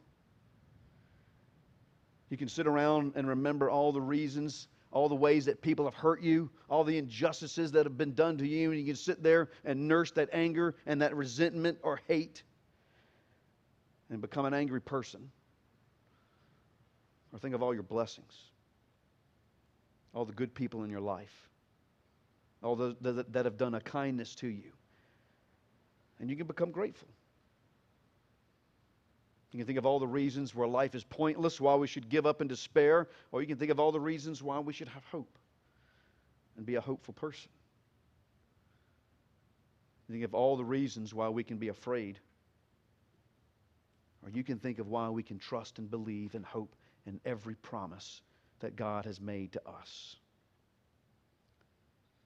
You 2.29 2.37
can 2.37 2.47
sit 2.47 2.65
around 2.65 3.13
and 3.15 3.27
remember 3.27 3.69
all 3.69 3.91
the 3.91 4.01
reasons 4.01 4.67
all 4.95 5.09
the 5.09 5.15
ways 5.15 5.43
that 5.43 5.61
people 5.61 5.83
have 5.83 5.93
hurt 5.93 6.21
you, 6.21 6.49
all 6.69 6.85
the 6.85 6.97
injustices 6.97 7.69
that 7.73 7.85
have 7.85 7.97
been 7.97 8.13
done 8.13 8.37
to 8.37 8.47
you, 8.47 8.71
and 8.71 8.79
you 8.79 8.85
can 8.85 8.95
sit 8.95 9.21
there 9.21 9.49
and 9.65 9.89
nurse 9.89 10.09
that 10.11 10.29
anger 10.31 10.73
and 10.85 11.01
that 11.01 11.13
resentment 11.13 11.77
or 11.83 11.99
hate 12.07 12.43
and 14.09 14.21
become 14.21 14.45
an 14.45 14.53
angry 14.53 14.79
person. 14.79 15.29
Or 17.33 17.39
think 17.39 17.53
of 17.53 17.61
all 17.61 17.73
your 17.73 17.83
blessings, 17.83 18.33
all 20.13 20.23
the 20.23 20.31
good 20.31 20.55
people 20.55 20.85
in 20.85 20.89
your 20.89 21.01
life, 21.01 21.49
all 22.63 22.77
those 22.77 22.95
that 23.01 23.43
have 23.43 23.57
done 23.57 23.75
a 23.75 23.81
kindness 23.81 24.33
to 24.35 24.47
you. 24.47 24.71
And 26.21 26.29
you 26.29 26.37
can 26.37 26.47
become 26.47 26.71
grateful. 26.71 27.09
You 29.51 29.59
can 29.59 29.67
think 29.67 29.77
of 29.77 29.85
all 29.85 29.99
the 29.99 30.07
reasons 30.07 30.53
where 30.53 30.67
life 30.67 30.95
is 30.95 31.03
pointless, 31.03 31.61
why 31.61 31.75
we 31.75 31.87
should 31.87 32.09
give 32.09 32.25
up 32.25 32.41
in 32.41 32.47
despair, 32.47 33.07
or 33.31 33.41
you 33.41 33.47
can 33.47 33.57
think 33.57 33.71
of 33.71 33.79
all 33.79 33.91
the 33.91 33.99
reasons 33.99 34.43
why 34.43 34.59
we 34.59 34.73
should 34.73 34.89
have 34.89 35.05
hope 35.05 35.37
and 36.57 36.65
be 36.65 36.75
a 36.75 36.81
hopeful 36.81 37.13
person. 37.13 37.49
You 40.07 40.13
can 40.13 40.21
think 40.21 40.25
of 40.25 40.35
all 40.35 40.57
the 40.57 40.65
reasons 40.65 41.13
why 41.13 41.29
we 41.29 41.43
can 41.43 41.57
be 41.57 41.69
afraid, 41.69 42.19
or 44.23 44.29
you 44.29 44.43
can 44.43 44.59
think 44.59 44.79
of 44.79 44.87
why 44.87 45.09
we 45.09 45.23
can 45.23 45.39
trust 45.39 45.79
and 45.79 45.89
believe 45.89 46.35
and 46.35 46.45
hope 46.45 46.75
in 47.05 47.19
every 47.25 47.55
promise 47.55 48.21
that 48.59 48.75
God 48.75 49.05
has 49.05 49.21
made 49.21 49.53
to 49.53 49.61
us. 49.67 50.15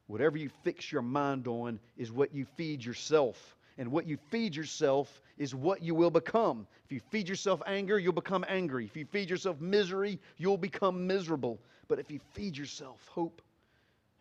Whatever 0.07 0.37
you 0.37 0.49
fix 0.63 0.91
your 0.91 1.03
mind 1.03 1.47
on 1.47 1.79
is 1.95 2.11
what 2.11 2.33
you 2.33 2.45
feed 2.57 2.83
yourself 2.83 3.55
and 3.79 3.89
what 3.89 4.05
you 4.05 4.17
feed 4.29 4.57
yourself 4.57 5.21
is 5.37 5.55
what 5.55 5.81
you 5.81 5.95
will 5.95 6.11
become. 6.11 6.67
If 6.83 6.91
you 6.91 6.99
feed 7.09 7.29
yourself 7.29 7.61
anger, 7.65 7.97
you'll 7.97 8.11
become 8.11 8.43
angry. 8.49 8.83
If 8.83 8.97
you 8.97 9.05
feed 9.05 9.29
yourself 9.29 9.61
misery, 9.61 10.19
you'll 10.37 10.57
become 10.57 11.07
miserable. 11.07 11.57
But 11.87 11.97
if 11.97 12.11
you 12.11 12.19
feed 12.33 12.57
yourself 12.57 12.99
hope 13.09 13.41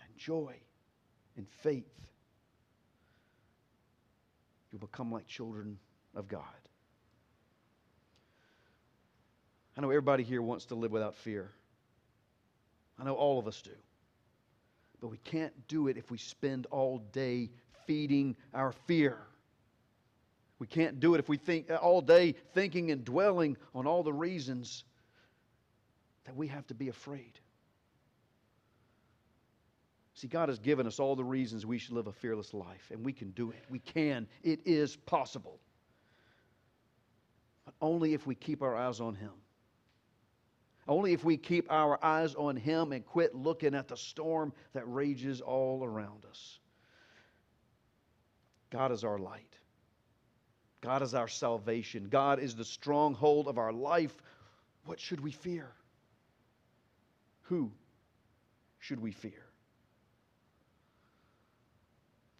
and 0.00 0.16
joy 0.16 0.54
and 1.36 1.44
faith, 1.64 1.90
you'll 4.70 4.80
become 4.80 5.10
like 5.10 5.26
children 5.26 5.76
of 6.14 6.28
God. 6.28 6.44
I 9.76 9.80
know 9.80 9.90
everybody 9.90 10.22
here 10.22 10.40
wants 10.40 10.66
to 10.66 10.76
live 10.76 10.92
without 10.92 11.16
fear. 11.16 11.50
I 12.96 13.04
know 13.04 13.14
all 13.14 13.40
of 13.40 13.48
us 13.48 13.60
do. 13.60 13.70
But 15.00 15.08
we 15.08 15.18
can't 15.24 15.52
do 15.66 15.88
it 15.88 15.96
if 15.96 16.12
we 16.12 16.18
spend 16.18 16.66
all 16.70 16.98
day 17.12 17.50
feeding 17.86 18.36
our 18.54 18.70
fear. 18.86 19.18
We 20.58 20.66
can't 20.66 20.98
do 20.98 21.14
it 21.14 21.18
if 21.18 21.28
we 21.28 21.36
think 21.36 21.70
all 21.70 22.00
day 22.00 22.34
thinking 22.52 22.90
and 22.90 23.04
dwelling 23.04 23.56
on 23.74 23.86
all 23.86 24.02
the 24.02 24.12
reasons 24.12 24.84
that 26.24 26.36
we 26.36 26.48
have 26.48 26.66
to 26.68 26.74
be 26.74 26.88
afraid. 26.88 27.38
See, 30.14 30.26
God 30.26 30.48
has 30.48 30.58
given 30.58 30.88
us 30.88 30.98
all 30.98 31.14
the 31.14 31.24
reasons 31.24 31.64
we 31.64 31.78
should 31.78 31.94
live 31.94 32.08
a 32.08 32.12
fearless 32.12 32.52
life, 32.52 32.90
and 32.90 33.04
we 33.04 33.12
can 33.12 33.30
do 33.30 33.50
it. 33.50 33.64
We 33.70 33.78
can. 33.78 34.26
It 34.42 34.60
is 34.64 34.96
possible. 34.96 35.60
But 37.64 37.74
only 37.80 38.14
if 38.14 38.26
we 38.26 38.34
keep 38.34 38.60
our 38.60 38.74
eyes 38.74 38.98
on 38.98 39.14
Him. 39.14 39.30
Only 40.88 41.12
if 41.12 41.22
we 41.22 41.36
keep 41.36 41.70
our 41.70 42.04
eyes 42.04 42.34
on 42.34 42.56
Him 42.56 42.90
and 42.90 43.06
quit 43.06 43.32
looking 43.32 43.76
at 43.76 43.86
the 43.86 43.96
storm 43.96 44.52
that 44.72 44.82
rages 44.92 45.40
all 45.40 45.84
around 45.84 46.24
us. 46.28 46.58
God 48.70 48.90
is 48.90 49.04
our 49.04 49.18
light. 49.18 49.56
God 50.80 51.02
is 51.02 51.14
our 51.14 51.28
salvation. 51.28 52.08
God 52.08 52.38
is 52.38 52.54
the 52.54 52.64
stronghold 52.64 53.48
of 53.48 53.58
our 53.58 53.72
life. 53.72 54.14
What 54.84 55.00
should 55.00 55.20
we 55.20 55.32
fear? 55.32 55.68
Who 57.42 57.72
should 58.78 59.00
we 59.00 59.10
fear? 59.10 59.44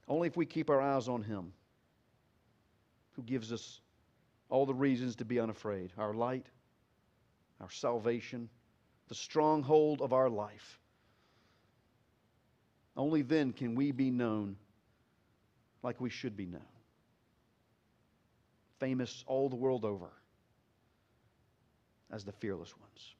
Only 0.06 0.28
if 0.28 0.36
we 0.36 0.46
keep 0.46 0.70
our 0.70 0.80
eyes 0.80 1.08
on 1.08 1.22
Him, 1.22 1.52
who 3.12 3.22
gives 3.22 3.52
us 3.52 3.80
all 4.48 4.64
the 4.64 4.74
reasons 4.74 5.16
to 5.16 5.24
be 5.24 5.40
unafraid 5.40 5.92
our 5.98 6.14
light, 6.14 6.46
our 7.60 7.70
salvation, 7.70 8.48
the 9.08 9.14
stronghold 9.14 10.00
of 10.00 10.12
our 10.12 10.30
life. 10.30 10.78
Only 12.96 13.22
then 13.22 13.52
can 13.52 13.74
we 13.74 13.92
be 13.92 14.10
known 14.10 14.56
like 15.82 16.00
we 16.00 16.10
should 16.10 16.36
be 16.36 16.46
known 16.46 16.77
famous 18.78 19.24
all 19.26 19.48
the 19.48 19.56
world 19.56 19.84
over 19.84 20.10
as 22.10 22.24
the 22.24 22.32
fearless 22.32 22.74
ones. 22.78 23.14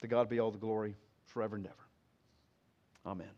To 0.00 0.08
God 0.08 0.28
be 0.28 0.40
all 0.40 0.50
the 0.50 0.58
glory 0.58 0.96
forever 1.26 1.56
and 1.56 1.66
ever. 1.66 1.76
Amen. 3.06 3.32